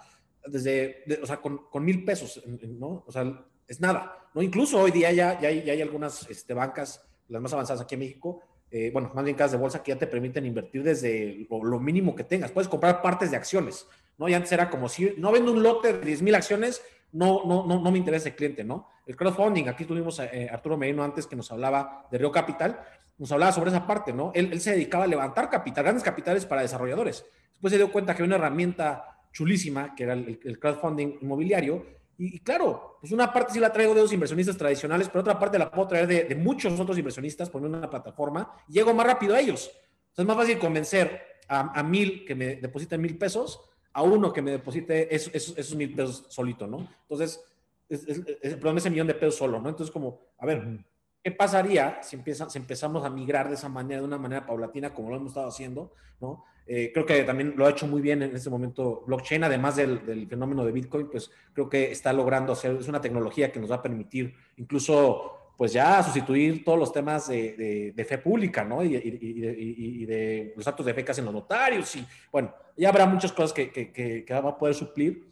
[0.46, 3.04] desde, o sea, con, con, mil pesos, ¿no?
[3.06, 3.22] O sea,
[3.68, 4.40] es nada, ¿no?
[4.40, 7.96] Incluso hoy día ya, ya, hay, ya hay algunas este, bancas, las más avanzadas aquí
[7.96, 8.40] en México,
[8.76, 12.14] eh, bueno, más bien casas de bolsa que ya te permiten invertir desde lo, mínimo
[12.14, 12.52] que tengas.
[12.52, 13.86] Puedes comprar partes de acciones,
[14.18, 14.28] ¿no?
[14.28, 17.66] Y antes era como si no vendo un lote de 10 mil acciones, no, no,
[17.66, 18.88] no, no me interesa el cliente, ¿no?
[19.06, 22.78] El crowdfunding, aquí tuvimos a eh, Arturo Merino antes que nos hablaba de Río Capital,
[23.16, 24.30] nos hablaba sobre esa parte, ¿no?
[24.34, 27.24] Él, él, se dedicaba a levantar capital, grandes capitales para desarrolladores.
[27.52, 31.95] Después se dio cuenta que había una herramienta chulísima, que era el, el crowdfunding inmobiliario,
[32.18, 35.58] Y, claro, pues una parte sí la traigo de los inversionistas tradicionales, pero otra parte
[35.58, 39.40] la puedo traer de, muchos otros inversionistas, poner una plataforma y llego más rápido a
[39.40, 39.70] ellos.
[39.70, 43.60] Entonces es más fácil convencer a, mil que me depositen mil pesos
[43.92, 46.86] a uno que me deposite esos, esos, mil pesos solito, ¿no?
[47.02, 47.42] Entonces,
[47.88, 49.68] es, es, perdón, ese millón de pesos solo, ¿no?
[49.68, 50.84] Entonces, como, a ver,
[51.22, 54.92] ¿qué pasaría si, empieza, si empezamos a migrar de esa manera, de una manera paulatina,
[54.92, 56.44] como lo hemos estado haciendo, ¿no?
[56.66, 60.04] Eh, creo que también lo ha hecho muy bien en este momento blockchain, además del,
[60.04, 63.70] del, fenómeno de Bitcoin, pues creo que está logrando hacer, es una tecnología que nos
[63.70, 68.84] va a permitir incluso pues ya sustituir todos los temas de, fe pública, ¿no?
[68.84, 71.96] Y, de los actos de fe que hacen los notarios.
[71.96, 75.30] Y bueno, ya habrá muchas cosas que, que, va a poder suplir.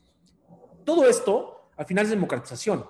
[0.85, 2.87] Todo esto, al final, es democratización.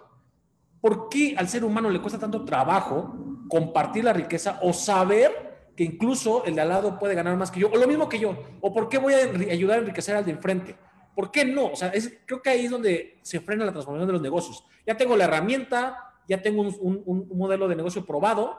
[0.81, 3.17] ¿Por qué al ser humano le cuesta tanto trabajo
[3.49, 7.61] compartir la riqueza o saber que incluso el de al lado puede ganar más que
[7.61, 8.37] yo, o lo mismo que yo?
[8.61, 9.19] ¿O por qué voy a
[9.51, 10.77] ayudar a enriquecer al de enfrente?
[11.15, 11.67] ¿Por qué no?
[11.67, 11.93] O sea,
[12.27, 14.65] creo que ahí es donde se frena la transformación de los negocios.
[14.87, 18.59] Ya tengo la herramienta, ya tengo un, modelo de negocio probado,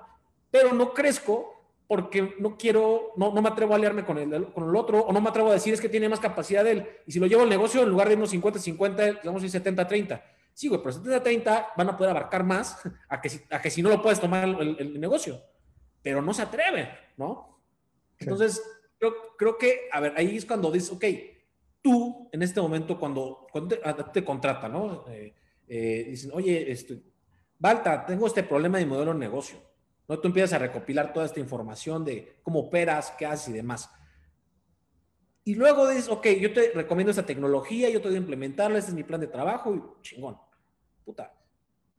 [0.51, 1.53] pero no crezco
[1.87, 5.13] porque no quiero, no, no me atrevo a aliarme con el, con el otro, o
[5.13, 6.87] no me atrevo a decir es que tiene más capacidad de él.
[7.05, 10.21] Y si lo llevo al negocio, en lugar de unos 50-50, vamos a decir 70-30.
[10.55, 13.83] Sí, güey, pero 70-30 van a poder abarcar más a que, si, a que si
[13.83, 15.41] no lo puedes tomar el, negocio.
[16.05, 16.87] Pero no se atreve,
[17.17, 17.59] ¿no?
[18.19, 18.61] Entonces,
[18.99, 21.03] creo, creo, que, a ver, ahí es cuando dices, ok,
[21.81, 23.81] tú en este momento, cuando, cuando te,
[24.13, 25.03] te contratan, ¿no?
[25.09, 25.33] Eh,
[25.67, 27.01] eh, dicen, oye, este,
[27.57, 29.57] Balta, tengo este problema de modelo de negocio.
[30.07, 30.19] ¿no?
[30.19, 33.89] Tú empiezas a recopilar toda esta información de cómo operas, qué haces y demás.
[35.43, 38.91] Y luego dices, ok, yo te recomiendo esta tecnología, yo te voy a implementarla, este
[38.91, 40.37] es mi plan de trabajo y chingón.
[41.03, 41.33] Puta.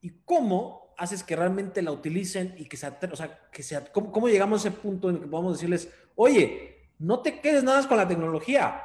[0.00, 4.12] ¿Y cómo haces que realmente la utilicen y que se, o sea, que sea, ¿cómo,
[4.12, 7.78] ¿cómo, llegamos a ese punto en el que podamos decirles, oye, no te quedes nada
[7.78, 8.82] más con la tecnología,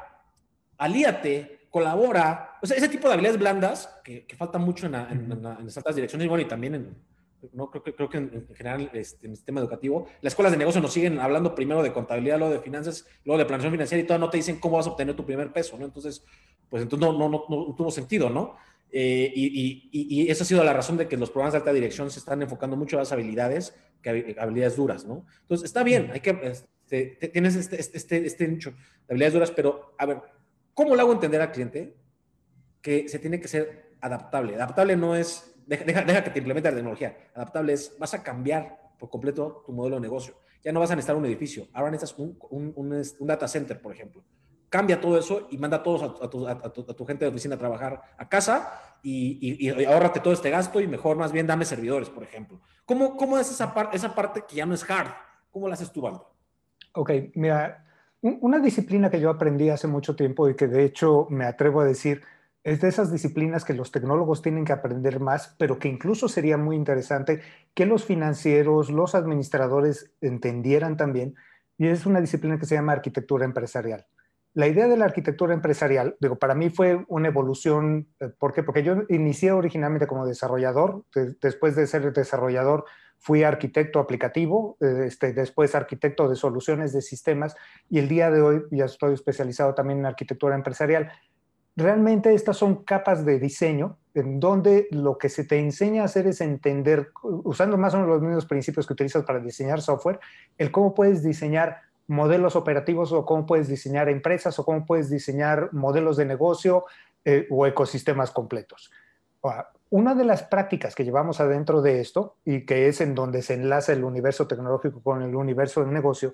[0.78, 5.42] alíate, colabora, o sea, ese tipo de habilidades blandas que, que faltan mucho en, en,
[5.42, 6.96] las altas direcciones y bueno, y también en,
[7.54, 10.58] no creo que, creo que en, general este, en el sistema educativo, las escuelas de
[10.58, 14.08] negocio nos siguen hablando primero de contabilidad, luego de finanzas, luego de planeación financiera y
[14.08, 15.86] todo, no te dicen cómo vas a obtener tu primer peso, ¿no?
[15.86, 16.24] Entonces,
[16.70, 18.56] pues entonces no, no, no, no tuvo sentido, ¿no?
[18.92, 21.72] Eh, y, y, y, esa ha sido la razón de que los programas de alta
[21.72, 25.26] dirección se están enfocando mucho a las habilidades que habilidades duras, ¿no?
[25.42, 29.52] Entonces, está bien, hay que, este, tienes este, este, este, este nicho de habilidades duras,
[29.52, 30.22] pero a ver,
[30.74, 31.96] ¿Cómo le hago entender al cliente
[32.82, 34.56] que se tiene que ser adaptable?
[34.56, 37.18] Adaptable no es, deja, deja, que te implemente la tecnología.
[37.36, 40.38] Adaptable es, vas a cambiar por completo tu modelo de negocio.
[40.64, 43.94] Ya no vas a necesitar un edificio, ahora necesitas un, un, un, data center, por
[43.94, 44.24] ejemplo.
[44.72, 46.30] Cambia todo eso y manda a todos a,
[46.72, 50.88] tu, gente de oficina a trabajar a casa y, y, ahórrate todo este gasto y
[50.88, 52.60] mejor más bien dame servidores, por ejemplo.
[52.86, 55.12] ¿Cómo, cómo es esa, parte esa parte que ya no es hard?
[55.52, 56.34] ¿Cómo la haces tú, Valdo?
[56.94, 57.86] Ok, mira,
[58.22, 61.86] una disciplina que yo aprendí hace mucho tiempo y que de hecho me atrevo a
[61.86, 62.22] decir
[62.64, 66.58] es de esas disciplinas que los tecnólogos tienen que aprender más, pero que incluso sería
[66.58, 67.42] muy interesante
[67.74, 71.36] que los financieros, los administradores entendieran también,
[71.78, 74.06] y es una disciplina que se llama arquitectura empresarial.
[74.54, 78.64] La idea de la arquitectura empresarial, digo, para mí fue una evolución, eh, ¿por qué?
[78.64, 81.06] Porque yo inicié originalmente como desarrollador,
[81.42, 82.86] después de ser desarrollador
[83.18, 87.56] fui arquitecto aplicativo, eh, este, después arquitecto de soluciones de sistemas
[87.90, 91.12] y el día de hoy ya estoy especializado también en arquitectura empresarial.
[91.76, 96.28] Realmente estas son capas de diseño en donde lo que se te enseña a hacer
[96.28, 100.20] es entender, usando más o menos los mismos principios que utilizas para diseñar software,
[100.58, 101.78] el cómo puedes diseñar
[102.08, 106.86] modelos operativos o cómo puedes diseñar empresas o cómo puedes diseñar modelos de negocio
[107.24, 108.92] eh, o ecosistemas completos.
[109.90, 113.56] Una de las prácticas que llevamos adentro de esto y que es en donde se
[113.56, 116.34] enlaza el universo tecnológico con el universo del negocio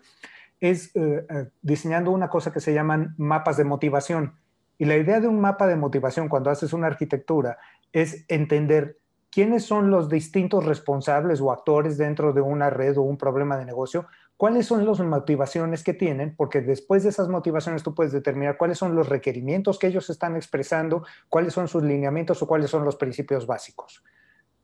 [0.60, 4.36] es eh, eh, diseñando una cosa que se llaman mapas de motivación.
[4.78, 7.58] Y la idea de un mapa de motivación cuando haces una arquitectura
[7.94, 9.00] es entender
[9.30, 13.66] quiénes son los distintos responsables o actores dentro de una red o un problema de
[13.66, 14.08] negocio
[14.38, 18.78] cuáles son las motivaciones que tienen, porque después de esas motivaciones tú puedes determinar cuáles
[18.78, 22.96] son los requerimientos que ellos están expresando, cuáles son sus lineamientos o cuáles son los
[22.96, 24.04] principios básicos.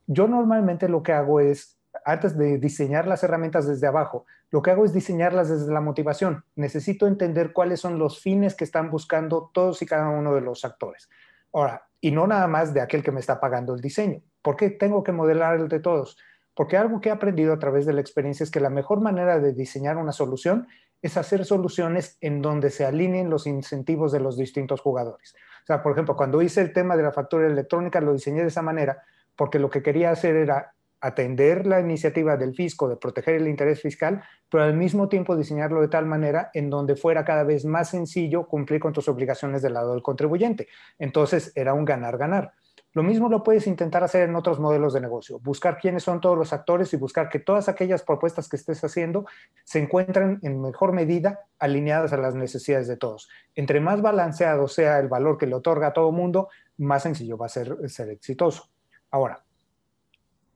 [0.06, 4.70] Yo normalmente lo que hago es, antes de diseñar las herramientas desde abajo, lo que
[4.70, 6.46] hago es diseñarlas desde la motivación.
[6.56, 10.64] Necesito entender cuáles son los fines que están buscando todos y cada uno de los
[10.66, 11.10] actores.
[11.52, 14.22] Ahora, y no nada más de aquel que me está pagando el diseño.
[14.42, 16.18] ¿Por qué tengo que modelar el de todos?
[16.56, 19.40] Porque algo que he aprendido a través de la experiencia es que la mejor manera
[19.40, 20.68] de diseñar una solución
[21.02, 25.36] es hacer soluciones en donde se alineen los incentivos de los distintos jugadores.
[25.64, 28.48] O sea, por ejemplo, cuando hice el tema de la factura electrónica, lo diseñé de
[28.48, 29.04] esa manera
[29.36, 33.82] porque lo que quería hacer era atender la iniciativa del fisco de proteger el interés
[33.82, 37.90] fiscal, pero al mismo tiempo diseñarlo de tal manera en donde fuera cada vez más
[37.90, 40.70] sencillo cumplir con tus obligaciones del lado del contribuyente.
[40.98, 42.54] Entonces era un ganar-ganar.
[42.94, 46.38] Lo mismo lo puedes intentar hacer en otros modelos de negocio, buscar quiénes son todos
[46.38, 49.26] los actores y buscar que todas aquellas propuestas que estés haciendo
[49.64, 53.30] se encuentren en mejor medida alineadas a las necesidades de todos.
[53.56, 57.48] Entre más balanceado sea el valor que le otorga a todo mundo, más sencillo va
[57.48, 58.70] a ser ser exitoso.
[59.10, 59.44] Ahora,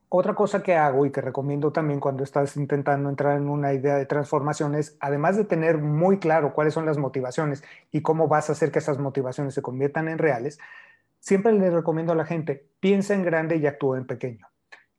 [0.10, 3.96] otra cosa que hago y que recomiendo también cuando estás intentando entrar en una idea
[3.96, 8.50] de transformación es, además de tener muy claro cuáles son las motivaciones y cómo vas
[8.50, 10.60] a hacer que esas motivaciones se conviertan en reales,
[11.20, 14.48] Siempre le recomiendo a la gente, piensa en grande y actúa en pequeño.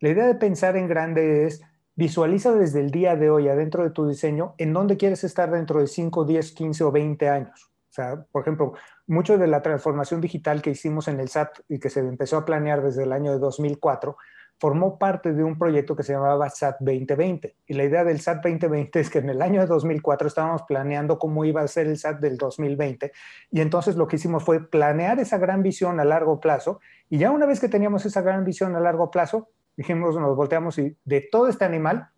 [0.01, 1.63] La idea de pensar en grande es
[1.95, 5.81] visualiza desde el día de hoy adentro de tu diseño en dónde quieres estar dentro
[5.81, 7.73] de 5, 10, 15 o 20 años.
[7.89, 8.75] O sea, por ejemplo,
[9.09, 12.45] mucho de la transformación digital que hicimos en el SAT y que se empezó a
[12.45, 14.17] planear desde el año de 2004
[14.59, 17.57] formó parte de un proyecto que se llamaba SAT 2020.
[17.67, 21.19] Y la idea del SAT 2020 es que en el año de 2004 estábamos planeando
[21.19, 23.13] cómo iba a ser el SAT del 2020.
[23.51, 26.81] Y entonces lo que hicimos fue planear esa gran visión a largo plazo.
[27.09, 30.77] Y ya una vez que teníamos esa gran visión a largo plazo, dijimos, nos volteamos
[30.79, 32.11] y de todo este animal,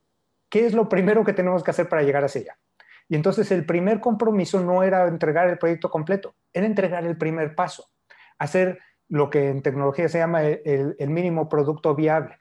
[0.48, 2.58] ¿qué es lo primero que tenemos que hacer para llegar hacia allá?
[3.06, 7.54] Y entonces el primer compromiso no era entregar el proyecto completo, era entregar el primer
[7.54, 7.90] paso,
[8.38, 8.78] hacer
[9.10, 12.36] lo que en tecnología se llama el, mínimo producto viable.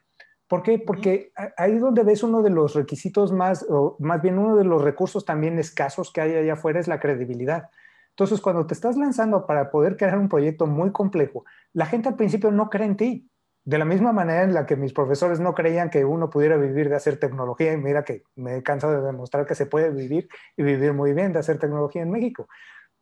[0.47, 0.79] ¿Por qué?
[0.79, 4.81] Porque ahí donde ves uno de los requisitos más, o más bien uno de los
[4.81, 7.69] recursos también escasos que hay allá afuera es la credibilidad.
[8.11, 11.43] Entonces, cuando te estás lanzando para poder crear un proyecto muy complejo,
[11.73, 13.29] la gente al principio no cree en ti.
[13.65, 16.89] De la misma manera en la que mis profesores no creían que uno pudiera vivir
[16.89, 20.27] de hacer tecnología, y mira que me he cansado de demostrar que se puede vivir
[20.55, 22.47] y vivir muy bien de hacer tecnología en México.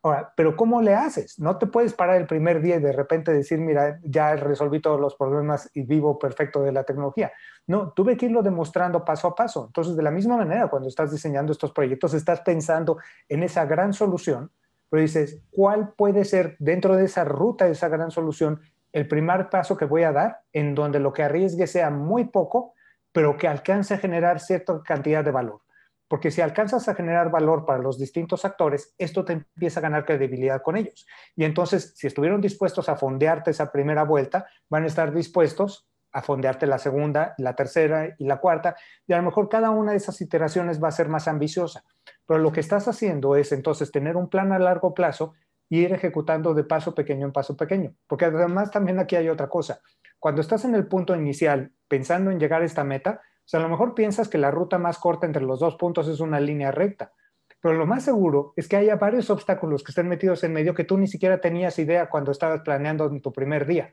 [0.08, 1.38] Ahora, pero ¿cómo le haces?
[1.38, 5.02] No te puedes parar el primer día y de repente decir, mira, ya resolví todos
[5.02, 7.34] los problemas y vivo perfecto de la tecnología.
[7.68, 9.66] No, tuve que irlo demostrando paso a paso.
[9.68, 12.98] Entonces, de la misma manera, cuando estás diseñando estos proyectos, estás pensando
[13.28, 14.50] en esa gran solución,
[14.90, 18.62] pero dices, ¿cuál puede ser dentro de esa ruta, de esa gran solución,
[18.94, 22.74] el primer paso que voy a dar en donde lo que arriesgue sea muy poco,
[23.12, 25.67] pero que alcance a generar cierta cantidad de valor?
[26.08, 30.06] Porque si alcanzas a generar valor para los distintos actores, esto te empieza a ganar
[30.06, 31.06] credibilidad con ellos.
[31.36, 36.22] Y entonces, si estuvieron dispuestos a fondearte esa primera vuelta, van a estar dispuestos a
[36.22, 38.76] fondearte la segunda, la tercera y la cuarta.
[39.06, 41.84] Y a lo mejor cada una de esas iteraciones va a ser más ambiciosa.
[42.26, 45.34] Pero lo que estás haciendo es entonces tener un plan a largo plazo
[45.70, 47.94] y ir ejecutando de paso pequeño en paso pequeño.
[48.08, 49.82] Porque además también aquí hay otra cosa.
[50.20, 53.70] Cuando estás en el punto inicial pensando en llegar a esta meta, sea, a lo
[53.70, 57.14] mejor piensas que la ruta más corta entre los dos puntos es una línea recta,
[57.62, 60.84] pero lo más seguro es que haya varios obstáculos que estén metidos en medio que
[60.84, 63.92] tú ni siquiera tenías idea cuando estabas planeando en tu primer día.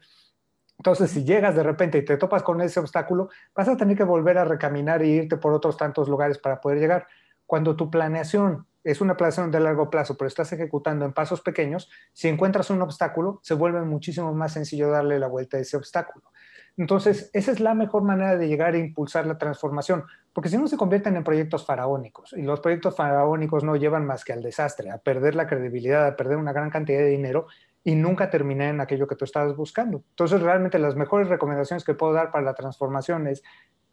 [0.78, 4.04] Entonces, si llegas de repente y te topas con ese obstáculo, vas a tener que
[4.04, 7.06] volver a recaminar e irte por otros tantos lugares para poder llegar.
[7.46, 11.90] Cuando tu planeación es una planeación de largo plazo, pero estás ejecutando en pasos pequeños,
[12.12, 16.24] si encuentras un obstáculo, se vuelve muchísimo más sencillo darle la vuelta a ese obstáculo.
[16.76, 20.66] Entonces, esa es la mejor manera de llegar a impulsar la transformación, porque si no
[20.66, 24.90] se convierten en proyectos faraónicos, y los proyectos faraónicos no llevan más que al desastre,
[24.90, 27.46] a perder la credibilidad, a perder una gran cantidad de dinero
[27.84, 30.02] y nunca terminar en aquello que tú estabas buscando.
[30.10, 33.42] Entonces, realmente las mejores recomendaciones que puedo dar para la transformación es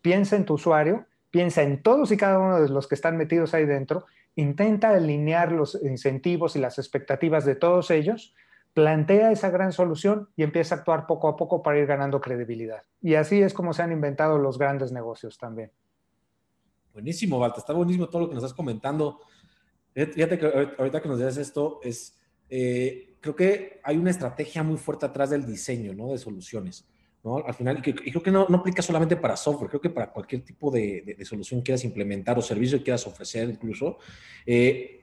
[0.02, 3.54] piensa en tu usuario, piensa en todos y cada uno de los que están metidos
[3.54, 4.06] ahí dentro,
[4.36, 8.34] intenta alinear los incentivos y las expectativas de todos ellos
[8.74, 12.84] plantea esa gran solución y empieza a actuar poco a poco para ir ganando credibilidad.
[13.02, 15.72] Y así es como se han inventado los grandes negocios también.
[16.94, 19.20] Buenísimo, Walter, está buenísimo todo lo que nos estás comentando.
[19.94, 22.18] Fíjate que ahorita que nos dices esto, es,
[22.50, 26.12] eh, creo que hay una estrategia muy fuerte atrás del diseño, ¿no?
[26.12, 26.86] De soluciones,
[27.24, 27.38] ¿no?
[27.46, 30.72] Al final, y, creo que no, aplica solamente para software, creo que para cualquier tipo
[30.72, 33.98] de, de, solución quieras implementar o servicio que quieras ofrecer incluso.
[34.46, 35.02] Eh,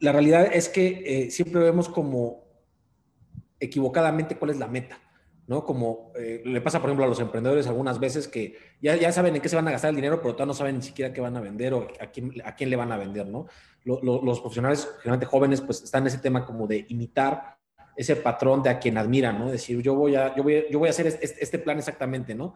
[0.00, 2.42] la realidad es que eh, siempre vemos como
[3.62, 4.98] equivocadamente cuál es la meta,
[5.46, 5.64] ¿no?
[5.64, 9.36] Como eh, le pasa, por ejemplo, a los emprendedores algunas veces que ya, ya saben
[9.36, 11.20] en qué se van a gastar el dinero, pero todavía no saben ni siquiera qué
[11.20, 13.46] van a vender o a quién, a quién le van a vender, ¿no?
[13.84, 17.58] los profesionales, generalmente jóvenes, pues están en ese tema como de imitar
[17.96, 19.50] ese patrón de a quien admiran, ¿no?
[19.50, 22.54] Decir, yo voy a, yo voy, yo voy a hacer este, este, plan exactamente, ¿no?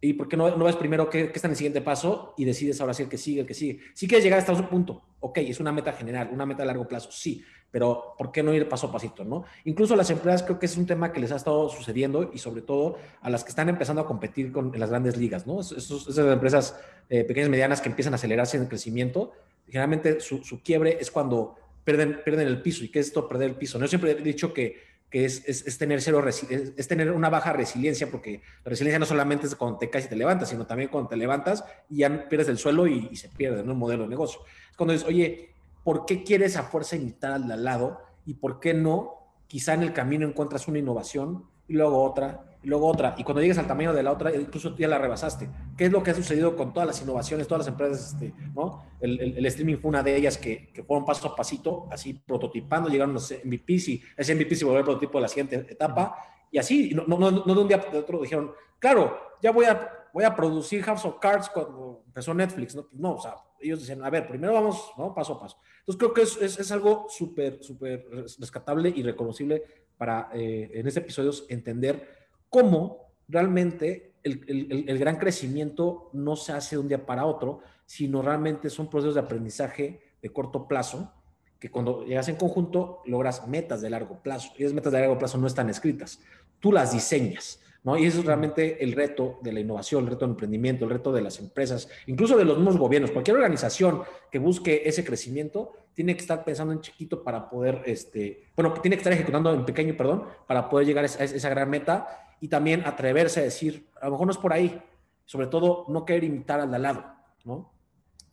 [0.00, 2.44] ¿Y por qué no, no ves primero qué, qué, está en el siguiente paso y
[2.44, 3.80] decides ahora sí el que sigue, el que sigue?
[3.94, 6.86] Si quieres llegar hasta ese punto, ok, es una meta general, una meta a largo
[6.86, 9.44] plazo, sí, pero ¿por qué no ir paso a pasito, no?
[9.64, 12.38] Incluso a las empresas creo que es un tema que les ha estado sucediendo y
[12.38, 15.60] sobre todo a las que están empezando a competir con, en las grandes ligas, ¿no?
[15.60, 19.32] esas esas eh, pequeñas y medianas que empiezan a acelerarse en el crecimiento,
[19.66, 22.84] generalmente su, su, quiebre es cuando pierden, pierden el piso.
[22.84, 23.78] ¿Y qué es esto, perder el piso?
[23.78, 23.84] ¿no?
[23.84, 27.52] Yo siempre he dicho que, que es, es, es, tener cero, es, tener una baja
[27.52, 30.88] resiliencia, porque la resiliencia no solamente es cuando te caes y te levantas, sino también
[30.88, 33.72] cuando te levantas y ya pierdes el suelo y, y se pierde, ¿no?
[33.72, 34.40] El modelo de negocio.
[34.70, 35.50] Es cuando dices, oye,
[35.86, 38.00] ¿por qué quieres a fuerza imitar al lado?
[38.24, 39.14] ¿Y por qué no?
[39.46, 43.40] Quizá en el camino encuentras una innovación y luego otra, y luego otra, y cuando
[43.40, 45.48] llegues al tamaño de la otra, incluso ya la rebasaste.
[45.76, 48.14] ¿Qué es lo que ha sucedido con todas las innovaciones, todas las empresas?
[48.14, 48.82] Este, ¿no?
[48.98, 53.14] El, streaming fue una de ellas que, que, fueron paso a pasito, así prototipando, llegaron
[53.14, 56.16] los MVPs y ese MVP se volvió el prototipo de la siguiente etapa,
[56.50, 59.88] y así, no, no, no, de un día para otro dijeron, claro, ya voy a,
[60.12, 62.88] voy a producir House of Cards cuando empezó Netflix, ¿no?
[62.90, 65.14] No, o sea, ellos decían, a ver, primero vamos, ¿no?
[65.14, 65.58] Paso a paso.
[65.80, 68.06] Entonces creo que es, es, algo súper, súper
[68.38, 69.62] rescatable y reconocible
[69.96, 72.08] para eh, en este episodio entender
[72.48, 78.70] cómo realmente el, gran crecimiento no se hace de un día para otro, sino realmente
[78.70, 81.12] son procesos de aprendizaje de corto plazo,
[81.60, 84.52] que cuando llegas en conjunto logras metas de largo plazo.
[84.58, 86.20] Y esas metas de largo plazo no están escritas,
[86.58, 87.60] tú las diseñas.
[87.86, 87.96] ¿No?
[87.96, 91.12] Y eso es realmente el reto de la innovación, el reto del emprendimiento, el reto
[91.12, 93.12] de las empresas, incluso de los mismos gobiernos.
[93.12, 98.50] Cualquier organización que busque ese crecimiento tiene que estar pensando en chiquito para poder, este,
[98.56, 101.48] bueno, tiene que estar ejecutando en pequeño, perdón, para poder llegar a esa, a esa
[101.48, 104.82] gran meta y también atreverse a decir, a lo mejor no es por ahí,
[105.24, 107.04] sobre todo no querer imitar al de al lado,
[107.44, 107.75] ¿no?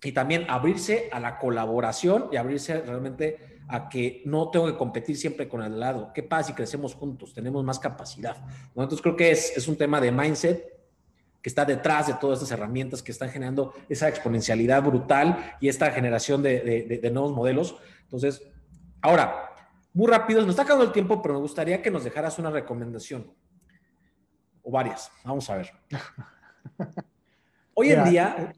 [0.03, 5.17] Y también abrirse a la colaboración y abrirse realmente a que no tengo que competir
[5.17, 6.11] siempre con el lado.
[6.13, 7.33] ¿Qué pasa si crecemos juntos?
[7.33, 8.37] Tenemos más capacidad.
[8.75, 8.83] ¿no?
[8.83, 10.73] Entonces creo que es, es un tema de mindset
[11.41, 15.91] que está detrás de todas estas herramientas que están generando esa exponencialidad brutal y esta
[15.91, 17.75] generación de, de, de nuevos modelos.
[18.03, 18.41] Entonces,
[19.01, 19.49] ahora,
[19.93, 23.31] muy rápido, nos está acabando el tiempo, pero me gustaría que nos dejaras una recomendación
[24.63, 25.11] o varias.
[25.23, 25.71] Vamos a ver.
[27.75, 28.53] Hoy en día,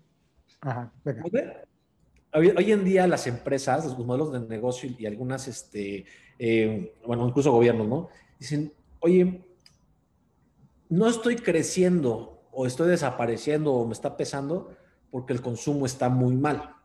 [2.34, 6.06] hoy, en día las empresas, los modelos de negocio y algunas, este,
[6.40, 8.10] eh, bueno, incluso gobiernos, ¿no?
[8.40, 9.46] Dicen, oye,
[10.90, 14.76] no estoy creciendo o estoy desapareciendo o me está pesando
[15.12, 16.76] porque el consumo está muy mal.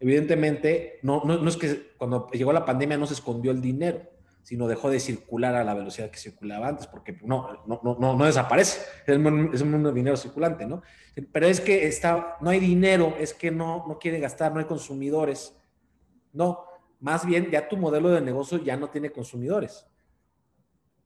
[0.00, 4.11] Evidentemente, no, no, no es que cuando llegó la pandemia no se escondió el dinero
[4.42, 8.24] sino dejó de circular a la velocidad que circulaba antes, porque no, no, no, no
[8.24, 10.82] desaparece, es un, es de dinero circulante, ¿no?
[11.32, 14.64] Pero es que está, no hay dinero, es que no, no quiere gastar, no hay
[14.64, 15.56] consumidores.
[16.32, 16.64] No,
[16.98, 19.86] más bien ya tu modelo de negocio ya no tiene consumidores.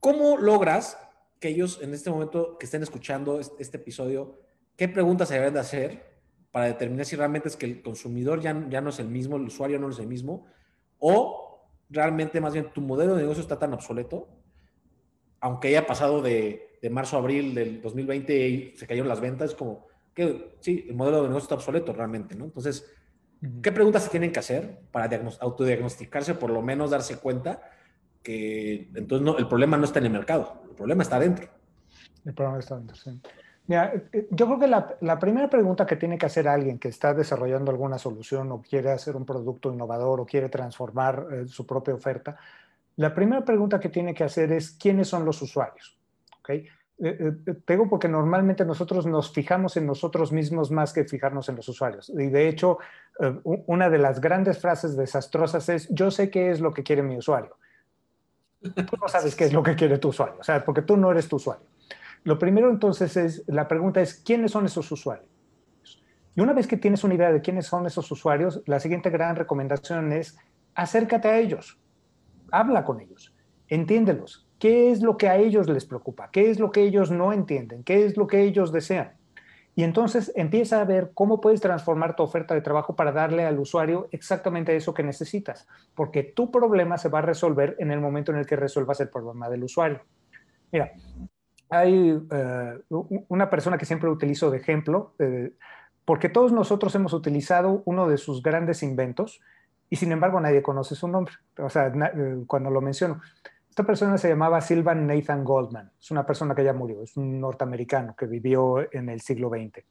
[0.00, 0.98] ¿Cómo logras
[1.40, 4.40] que ellos en este momento que estén escuchando este, episodio,
[4.76, 6.16] qué preguntas se deben de hacer
[6.50, 9.42] para determinar si realmente es que el consumidor ya, ya no es el mismo, el
[9.42, 10.46] usuario no es el mismo,
[10.98, 11.45] o
[11.88, 14.28] realmente más bien tu modelo de negocio está tan obsoleto,
[15.40, 19.54] aunque haya pasado de, de marzo a abril del 2020 y se cayeron las ventas,
[19.54, 22.46] como que sí, el modelo de negocio está obsoleto realmente, ¿no?
[22.46, 22.90] Entonces,
[23.62, 25.10] ¿qué preguntas se tienen que hacer para
[25.40, 27.62] autodiagnosticarse, por lo menos darse cuenta
[28.22, 31.48] que entonces no, el problema no está en el mercado, el problema está dentro?
[32.24, 33.20] El problema está dentro, sí.
[33.66, 36.88] Mira, eh, yo creo que la, la, primera pregunta que tiene que hacer alguien que
[36.88, 41.66] está desarrollando alguna solución o quiere hacer un producto innovador o quiere transformar eh, su
[41.66, 42.36] propia oferta,
[42.96, 45.98] la primera pregunta que tiene que hacer es quiénes son los usuarios.
[46.40, 46.66] ¿okay?
[46.98, 47.32] Eh,
[47.64, 52.08] tengo porque normalmente nosotros nos fijamos en nosotros mismos más que fijarnos en los usuarios.
[52.10, 52.78] Y de hecho,
[53.44, 57.18] una de las grandes frases desastrosas es, yo sé qué es lo que quiere mi
[57.18, 57.56] usuario.
[58.62, 61.10] Tú no sabes qué es lo que quiere tu usuario, o sea, porque tú no
[61.10, 61.66] eres tu usuario.
[62.26, 65.30] Lo primero entonces es, la pregunta es, ¿quiénes son esos usuarios?
[66.34, 69.36] Y una vez que tienes una idea de quiénes son esos usuarios, la siguiente gran
[69.36, 70.36] recomendación es,
[70.74, 71.78] acércate a ellos,
[72.50, 73.32] habla con ellos,
[73.68, 77.32] entiéndelos, qué es lo que a ellos les preocupa, qué es lo que ellos no
[77.32, 79.12] entienden, qué es lo que ellos desean.
[79.76, 83.60] Y entonces empieza a ver cómo puedes transformar tu oferta de trabajo para darle al
[83.60, 88.32] usuario exactamente eso que necesitas, porque tu problema se va a resolver en el momento
[88.32, 90.00] en el que resuelvas el problema del usuario.
[90.72, 90.90] Mira,
[91.68, 95.52] hay eh, una persona que siempre utilizo de ejemplo, eh,
[96.04, 99.40] porque todos nosotros hemos utilizado uno de sus grandes inventos
[99.90, 103.20] y sin embargo nadie conoce su nombre, o sea, eh, cuando lo menciono.
[103.68, 107.40] Esta persona se llamaba Sylvan Nathan Goldman, es una persona que ya murió, es un
[107.40, 109.84] norteamericano que vivió en el siglo XX.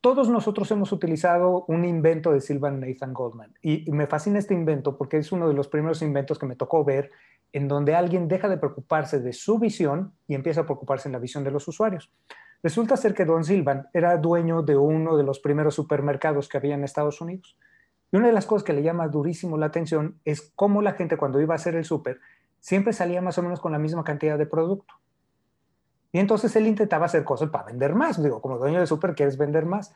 [0.00, 4.98] Todos nosotros hemos utilizado un invento de Sylvan Nathan Goldman y me fascina este invento
[4.98, 7.10] porque es uno de los primeros inventos que me tocó ver
[7.54, 11.20] en donde alguien deja de preocuparse de su visión y empieza a preocuparse en la
[11.20, 12.12] visión de los usuarios.
[12.64, 16.74] Resulta ser que Don Silvan era dueño de uno de los primeros supermercados que había
[16.74, 17.56] en Estados Unidos.
[18.10, 21.16] Y una de las cosas que le llama durísimo la atención es cómo la gente
[21.16, 22.18] cuando iba a hacer el súper
[22.58, 24.94] siempre salía más o menos con la misma cantidad de producto.
[26.10, 28.20] Y entonces él intentaba hacer cosas para vender más.
[28.20, 29.94] Digo, como dueño de súper quieres vender más.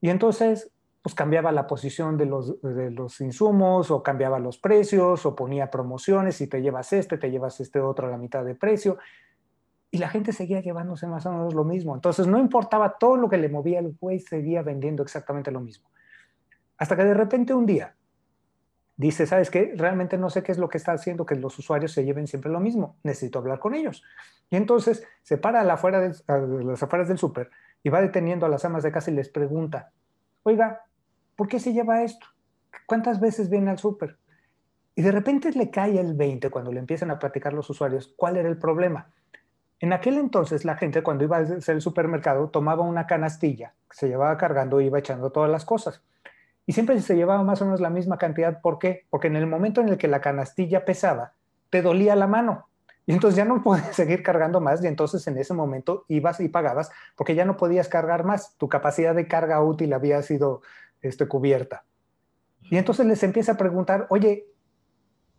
[0.00, 0.70] Y entonces
[1.02, 5.70] pues cambiaba la posición de los, de los insumos o cambiaba los precios o ponía
[5.70, 8.98] promociones, y te llevas este, te llevas este otro a la mitad de precio.
[9.90, 11.94] Y la gente seguía llevándose más o menos lo mismo.
[11.94, 15.90] Entonces no importaba todo lo que le movía el güey, seguía vendiendo exactamente lo mismo.
[16.78, 17.94] Hasta que de repente un día
[18.96, 19.72] dice, ¿sabes qué?
[19.76, 22.50] Realmente no sé qué es lo que está haciendo que los usuarios se lleven siempre
[22.50, 22.96] lo mismo.
[23.02, 24.02] Necesito hablar con ellos.
[24.50, 26.14] Y entonces se para a, la afuera de,
[26.64, 27.50] las afueras del súper
[27.82, 29.90] y va deteniendo a las amas de casa y les pregunta,
[30.44, 30.84] oiga,
[31.42, 32.24] ¿por qué se lleva esto?
[32.86, 34.16] ¿Cuántas veces viene al súper?
[34.94, 38.36] Y de repente le cae el 20 cuando le empiezan a platicar los usuarios cuál
[38.36, 39.08] era el problema.
[39.80, 44.06] En aquel entonces la gente cuando iba a hacer el supermercado tomaba una canastilla, se
[44.06, 46.04] llevaba cargando e iba echando todas las cosas.
[46.64, 48.60] Y siempre se llevaba más o menos la misma cantidad.
[48.60, 49.06] ¿Por qué?
[49.10, 51.32] Porque en el momento en el que la canastilla pesaba,
[51.70, 52.68] te dolía la mano.
[53.04, 56.48] Y entonces ya no podías seguir cargando más y entonces en ese momento ibas y
[56.48, 58.54] pagabas porque ya no podías cargar más.
[58.58, 60.62] Tu capacidad de carga útil había sido
[61.02, 61.84] este, cubierta.
[62.70, 64.46] Y entonces les empieza a preguntar, oye,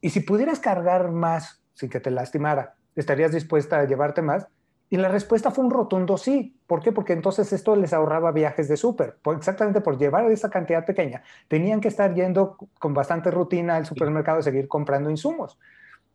[0.01, 4.47] ¿y si pudieras cargar más sin que te lastimara, estarías dispuesta a llevarte más?
[4.93, 6.55] Y la respuesta fue un rotundo sí.
[6.67, 6.91] ¿Por qué?
[6.91, 9.17] Porque entonces esto les ahorraba viajes de súper.
[9.35, 11.23] Exactamente por llevar esa cantidad pequeña.
[11.47, 15.57] Tenían que estar yendo con bastante rutina al supermercado y seguir comprando insumos.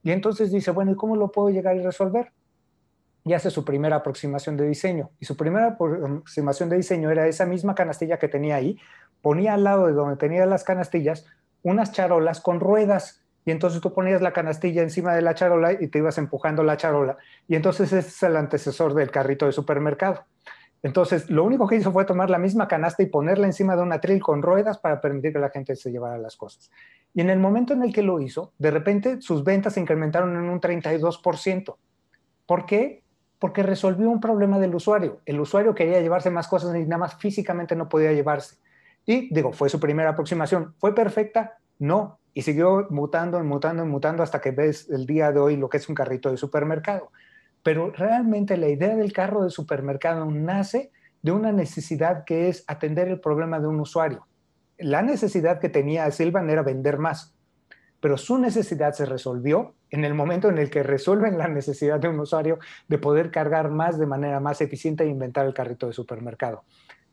[0.05, 2.31] Y entonces dice, bueno, ¿y cómo lo puedo llegar y resolver?
[3.25, 5.11] Y hace su primera aproximación de diseño.
[5.19, 8.79] Y su primera aproximación de diseño era esa misma canastilla que tenía ahí.
[9.23, 11.27] Ponía al lado de donde tenía las canastillas
[11.62, 15.89] unas charolas con ruedas y entonces tú ponías la canastilla encima de la charola y
[15.89, 17.16] te ibas empujando la charola.
[17.47, 20.25] Y entonces ese es el antecesor del carrito de supermercado.
[20.83, 23.93] Entonces, lo único que hizo fue tomar la misma canasta y ponerla encima de un
[23.93, 26.71] atril con ruedas para permitir que la gente se llevara las cosas.
[27.14, 30.37] Y en el momento en el que lo hizo, de repente sus ventas se incrementaron
[30.37, 31.77] en un 32%.
[32.47, 33.03] ¿Por qué?
[33.39, 35.21] Porque resolvió un problema del usuario.
[35.27, 38.57] El usuario quería llevarse más cosas y nada más físicamente no podía llevarse.
[39.09, 40.75] Y digo, fue su primera aproximación.
[40.77, 41.57] ¿Fue perfecta?
[41.79, 45.79] No, y siguió mutando, mutando, mutando hasta que ves el día de hoy lo que
[45.79, 47.11] es un carrito de supermercado.
[47.63, 50.93] Pero realmente la idea del carro de supermercado nace
[51.23, 54.27] de una necesidad que es atender el problema de un usuario.
[54.77, 57.35] La necesidad que tenía Silvan era vender más,
[58.01, 62.09] pero su necesidad se resolvió en el momento en el que resuelven la necesidad de
[62.09, 65.95] un usuario de poder cargar más de manera más eficiente e inventar el carrito de
[65.95, 66.65] supermercado.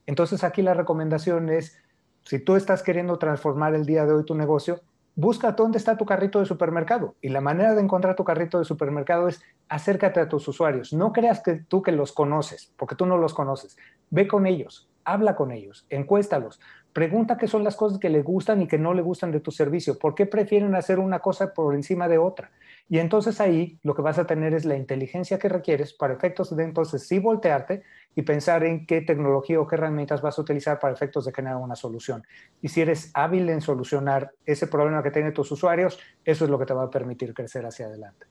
[0.05, 1.79] Entonces aquí la recomendación es,
[2.25, 4.81] si tú estás queriendo transformar el día de hoy tu negocio,
[5.15, 7.15] busca dónde está tu carrito de supermercado.
[7.21, 10.91] Y la manera de encontrar tu carrito de supermercado es acércate a tus usuarios.
[10.91, 13.77] No creas que tú que los conoces, porque tú no los conoces.
[14.09, 16.59] Ve con ellos, habla con ellos, encuéstalos,
[16.91, 19.51] pregunta qué son las cosas que les gustan y que no le gustan de tu
[19.51, 19.97] servicio.
[19.99, 22.51] ¿Por qué prefieren hacer una cosa por encima de otra?
[22.89, 26.55] Y entonces ahí lo que vas a tener es la inteligencia que requieres para efectos
[26.55, 27.83] de entonces sí voltearte
[28.15, 31.57] y pensar en qué tecnología o qué herramientas vas a utilizar para efectos de generar
[31.57, 32.23] una solución.
[32.61, 36.59] Y si eres hábil en solucionar ese problema que tienen tus usuarios, eso es lo
[36.59, 38.25] que te va a permitir crecer hacia adelante.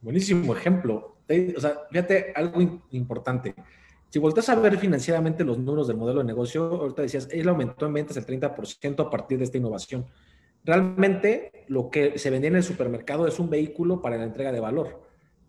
[0.00, 1.16] Buenísimo ejemplo.
[1.56, 2.60] O sea, fíjate algo
[2.90, 3.54] importante.
[4.14, 7.86] Si volteas a ver financieramente los números del modelo de negocio, ahorita decías, él aumentó
[7.86, 10.06] en ventas el 30% a partir de esta innovación.
[10.62, 14.60] Realmente lo que se vendía en el supermercado es un vehículo para la entrega de
[14.60, 15.02] valor,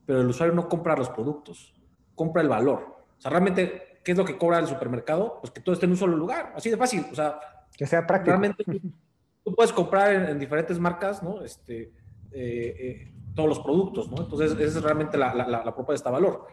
[0.07, 1.76] pero el usuario no compra los productos,
[2.16, 3.03] compra el valor.
[3.16, 5.38] O sea, realmente, ¿qué es lo que cobra el supermercado?
[5.41, 7.05] Pues que todo esté en un solo lugar, así de fácil.
[7.11, 7.39] O sea,
[7.78, 8.32] que sea práctico.
[8.32, 8.63] Realmente
[9.43, 11.43] tú puedes comprar en, diferentes marcas, ¿no?
[11.43, 11.91] Este,
[12.32, 14.24] eh, eh, todos los productos, ¿no?
[14.24, 16.47] Entonces, esa es realmente la, la, la propuesta de valor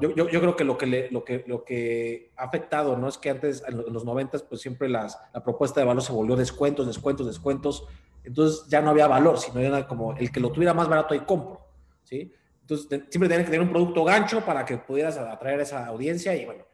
[0.00, 3.08] yo, yo, yo, creo que lo que, lo, que lo que ha afectado, ¿no?
[3.08, 6.36] Es que antes, en los 90, pues siempre las, la propuesta de valor se volvió
[6.36, 7.86] descuentos, descuentos, descuentos.
[8.24, 11.20] Entonces ya no había valor, sino era como el que lo tuviera más barato ahí
[11.20, 11.60] compro,
[12.02, 12.32] ¿sí?
[12.62, 16.34] Entonces siempre tenías que tener un producto gancho para que pudieras atraer a esa audiencia
[16.36, 16.64] y bueno,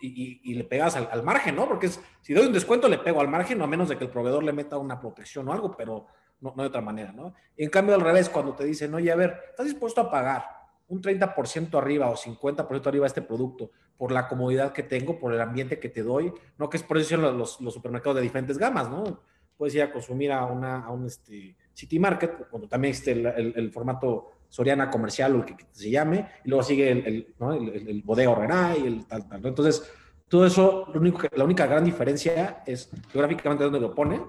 [0.00, 1.66] y, y, le pegas al, al, margen, ¿no?
[1.66, 4.04] Porque es, si doy un descuento le pego al margen, no a menos de que
[4.04, 6.06] el proveedor le meta una protección o algo, pero
[6.40, 7.34] no, no de otra manera, ¿no?
[7.56, 10.59] En cambio, al revés, cuando te dicen, oye, a ver, ¿estás dispuesto a pagar?
[10.90, 15.32] Un 30% arriba o 50% arriba a este producto por la comodidad que tengo, por
[15.32, 18.58] el ambiente que te doy, no que es por eso los, los, supermercados de diferentes
[18.58, 19.20] gamas, ¿no?
[19.56, 23.52] Puedes ir a consumir a, una, a un este, City Market, cuando también existe el,
[23.54, 27.52] el, formato Soriana comercial o el que, se llame, y luego sigue el, el, ¿no?
[27.52, 29.42] el, bodega y el tal, tal.
[29.42, 29.48] ¿no?
[29.48, 29.88] Entonces,
[30.26, 34.20] todo eso, lo único que, la única gran diferencia es geográficamente dónde lo pone.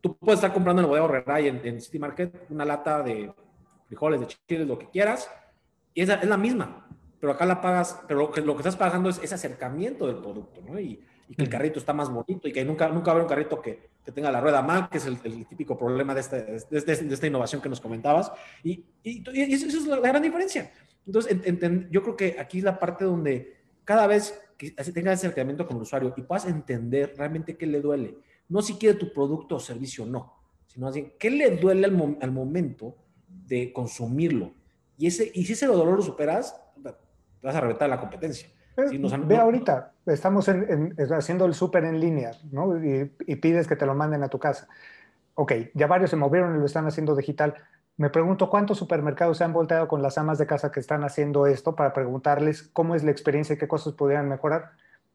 [0.00, 3.02] Tú puedes estar comprando en el bodega Horrera y en, en City Market una lata
[3.02, 3.30] de
[3.88, 5.28] frijoles, de chiles, lo que quieras,
[5.94, 6.86] y esa es la misma,
[7.20, 10.16] pero acá la pagas, pero lo que, lo que estás pagando es ese acercamiento del
[10.16, 10.78] producto, ¿no?
[10.80, 11.00] Y,
[11.36, 14.10] que el carrito está más bonito y que nunca, nunca habrá un carrito que, que
[14.10, 17.62] tenga la rueda mal, que es el, típico problema de, este, de, de, esta innovación
[17.62, 18.32] que nos comentabas.
[18.64, 20.72] Y, y, y eso, es la, gran diferencia.
[21.06, 21.38] Entonces,
[21.88, 25.76] yo creo que aquí es la parte donde cada vez que tengas ese acercamiento con
[25.76, 28.16] el usuario y puedas entender realmente qué le duele,
[28.48, 30.34] no si quiere tu producto o servicio, no,
[30.66, 32.96] sino así, qué le duele al, al momento
[33.28, 34.52] de consumirlo
[35.00, 36.60] y, ese, y si ese dolor lo superas,
[37.42, 38.50] vas a reventar la competencia.
[38.76, 40.46] Eh, ve ahorita, estamos
[41.16, 42.76] haciendo el súper en línea, ¿no?
[42.84, 43.06] Y,
[43.36, 44.68] pides que te lo manden a tu casa.
[45.34, 47.54] ok, ya varios se movieron y lo están haciendo digital.
[47.96, 51.46] Me pregunto cuántos supermercados se han volteado con las amas de casa que están haciendo
[51.46, 54.72] esto para preguntarles cómo es la experiencia y qué cosas podrían mejorar.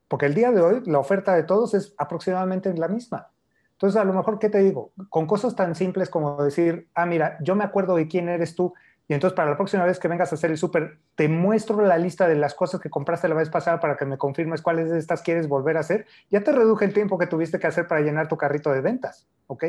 [0.08, 3.30] Porque el día de hoy la oferta de todos es aproximadamente la misma.
[3.74, 4.94] Entonces, a lo mejor, ¿qué te digo?
[5.10, 8.74] Con cosas tan simples como decir, ah, mira, yo me acuerdo de quién eres tú
[9.08, 11.98] y entonces para la próxima vez que vengas a hacer el súper, te muestro la
[11.98, 14.98] lista de las cosas que compraste la vez pasada para que me confirmes cuáles de
[14.98, 16.08] estas quieres volver a hacer.
[16.32, 19.28] Ya te reduje el tiempo que tuviste que hacer para llenar tu carrito de ventas,
[19.46, 19.66] ¿ok?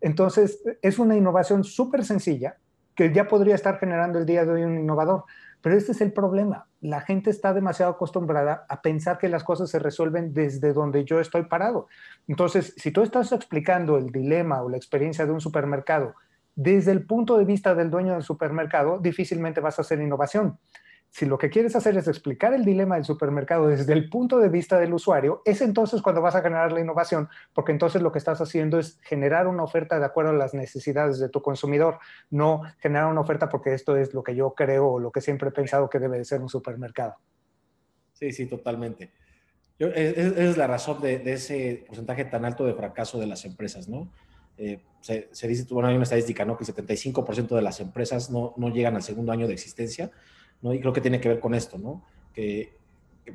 [0.00, 2.56] Entonces, es una innovación súper sencilla
[2.96, 5.24] que ya podría estar generando el día de hoy un innovador.
[5.62, 6.66] Pero este es el problema.
[6.80, 11.20] La gente está demasiado acostumbrada a pensar que las cosas se resuelven desde donde yo
[11.20, 11.86] estoy parado.
[12.26, 16.14] Entonces, si tú estás explicando el dilema o la experiencia de un supermercado
[16.62, 20.58] desde el punto de vista del dueño del supermercado, difícilmente vas a hacer innovación.
[21.08, 24.50] Si lo que quieres hacer es explicar el dilema del supermercado desde el punto de
[24.50, 28.18] vista del usuario, es entonces cuando vas a generar la innovación, porque entonces lo que
[28.18, 32.60] estás haciendo es generar una oferta de acuerdo a las necesidades de tu consumidor, no
[32.78, 35.52] generar una oferta porque esto es lo que yo creo o lo que siempre he
[35.52, 37.16] pensado que debe de ser un supermercado.
[38.12, 39.12] Sí, sí, totalmente.
[39.78, 44.12] Esa es, la razón de, ese porcentaje tan alto de fracaso de las empresas, ¿no?
[44.60, 46.56] Eh, se, dice, bueno, hay una estadística, ¿no?
[46.56, 50.10] Que el 75% de las empresas no, no llegan al segundo año de existencia
[50.62, 50.74] ¿no?
[50.74, 52.04] Y creo que tiene que ver con esto, ¿no?
[52.32, 52.76] Que,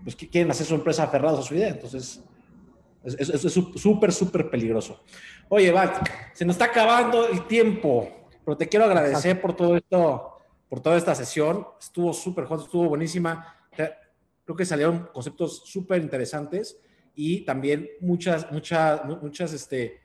[0.03, 2.23] pues, quieren hacer su empresa aferrados a su idea, entonces
[3.03, 5.03] es súper, súper peligroso.
[5.49, 5.93] Oye, Val,
[6.33, 10.37] se nos está acabando el tiempo, pero te quiero agradecer por todo esto,
[10.67, 11.67] por toda esta sesión.
[11.79, 13.55] Estuvo súper estuvo buenísima.
[13.71, 16.79] Creo que salieron conceptos súper interesantes
[17.13, 20.01] y también muchas, muchas, muchas, este,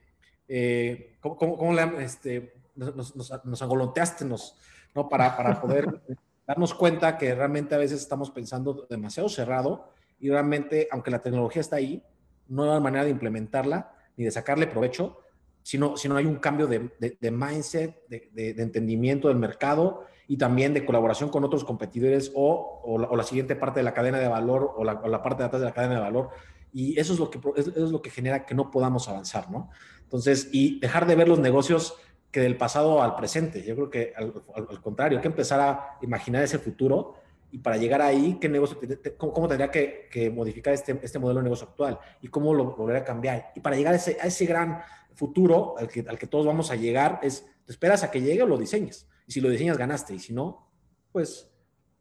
[0.46, 4.56] eh, ¿cómo, este, nos, nos, agolonteaste, nos,
[4.94, 5.08] ¿no?
[5.08, 6.00] Para, para poder
[6.46, 11.60] darnos cuenta que realmente a veces estamos pensando demasiado cerrado y realmente, aunque la tecnología
[11.60, 12.02] está ahí,
[12.48, 15.20] no hay manera de implementarla ni de sacarle provecho,
[15.62, 16.90] sino, no hay un cambio de,
[17.30, 23.56] mindset, de, entendimiento del mercado y también de colaboración con otros competidores o, la, siguiente
[23.56, 26.00] parte de la cadena de valor o la, parte de atrás de la cadena de
[26.00, 26.30] valor.
[26.72, 29.70] Y eso es, lo que, eso es lo que genera que no podamos avanzar, ¿no?
[30.02, 31.94] Entonces, y dejar de ver los negocios
[32.30, 33.62] que del pasado al presente.
[33.62, 34.32] Yo creo que al,
[34.80, 37.14] contrario, hay que empezar a imaginar ese futuro
[37.50, 38.78] y para llegar ahí, ¿qué negocio,
[39.16, 43.04] cómo, tendría que, modificar este, este, modelo de negocio actual y cómo lo volver a
[43.04, 43.52] cambiar?
[43.56, 44.80] Y para llegar a ese, a ese gran
[45.14, 48.46] futuro al que, al que todos vamos a llegar, es, esperas a que llegue o
[48.46, 49.08] lo diseñes.
[49.26, 50.14] Y si lo diseñas, ganaste.
[50.14, 50.70] Y si no,
[51.10, 51.50] pues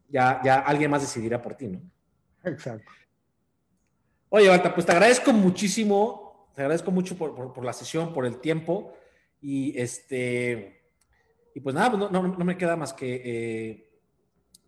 [0.08, 1.80] ya, ya alguien más decidirá por ti, ¿no?
[2.44, 2.90] Exacto.
[4.32, 8.38] Oye, Balta, pues te agradezco muchísimo, te agradezco mucho por, por, la sesión, por el
[8.38, 8.94] tiempo.
[9.40, 10.84] Y este,
[11.52, 13.90] y pues nada, pues no, no, me queda más que, eh,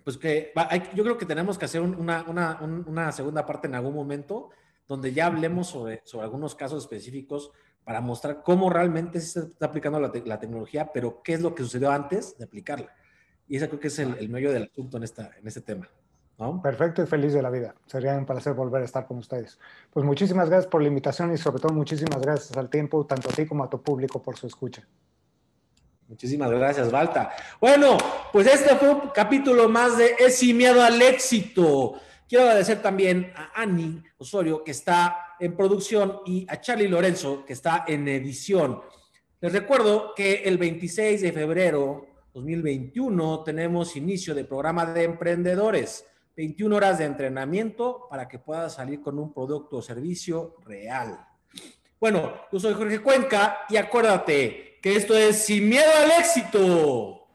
[0.03, 0.53] pues que
[0.95, 4.51] yo creo que tenemos que hacer una, una, una, segunda parte en algún momento
[4.89, 7.53] donde ya hablemos sobre, sobre algunos casos específicos
[7.85, 11.63] para mostrar cómo realmente se está aplicando la, la, tecnología, pero qué es lo que
[11.63, 12.93] sucedió antes de aplicarla.
[13.47, 15.89] Y ese creo que es el, el medio del asunto en, esta, en este tema.
[16.63, 17.75] Perfecto y feliz de la vida.
[17.87, 19.59] Sería un placer volver a estar con ustedes.
[19.93, 23.33] Pues muchísimas gracias por la invitación y sobre todo muchísimas gracias al tiempo, tanto a
[23.33, 24.83] ti como a tu público por su escucha.
[26.09, 27.31] Muchísimas gracias, Balta.
[27.61, 27.97] Bueno,
[28.33, 31.95] pues este fue un capítulo más de Es sin miedo al éxito.
[32.29, 37.53] Quiero agradecer también a Annie Osorio, que está en producción, y a Charlie Lorenzo, que
[37.53, 38.81] está en edición.
[39.41, 46.07] Les recuerdo que el 26 de febrero 2021 tenemos inicio de programa de emprendedores.
[46.37, 51.27] 21 horas de entrenamiento para que puedas salir con un producto o servicio real.
[52.01, 57.27] Bueno, yo soy Jorge Cuenca y acuérdate que esto es Sin Miedo al Éxito.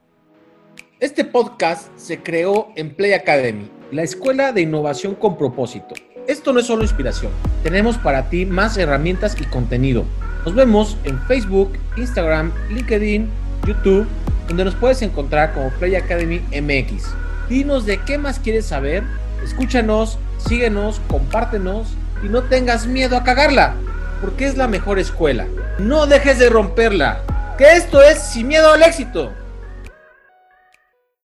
[0.99, 5.93] Este podcast se creó en Play Academy, la escuela de innovación con propósito.
[6.27, 7.31] Esto no es solo inspiración,
[7.63, 10.05] tenemos para ti más herramientas y contenido.
[10.43, 13.29] Nos vemos en Facebook, Instagram, LinkedIn,
[13.65, 14.07] YouTube,
[14.47, 17.26] donde nos puedes encontrar como Play Academy MX.
[17.49, 19.03] Dinos de qué más quieres saber,
[19.43, 21.87] escúchanos, síguenos, compártenos
[22.23, 23.75] y no tengas miedo a cagarla,
[24.21, 25.47] porque es la mejor escuela.
[25.79, 27.21] No dejes de romperla,
[27.57, 29.31] que esto es sin miedo al éxito.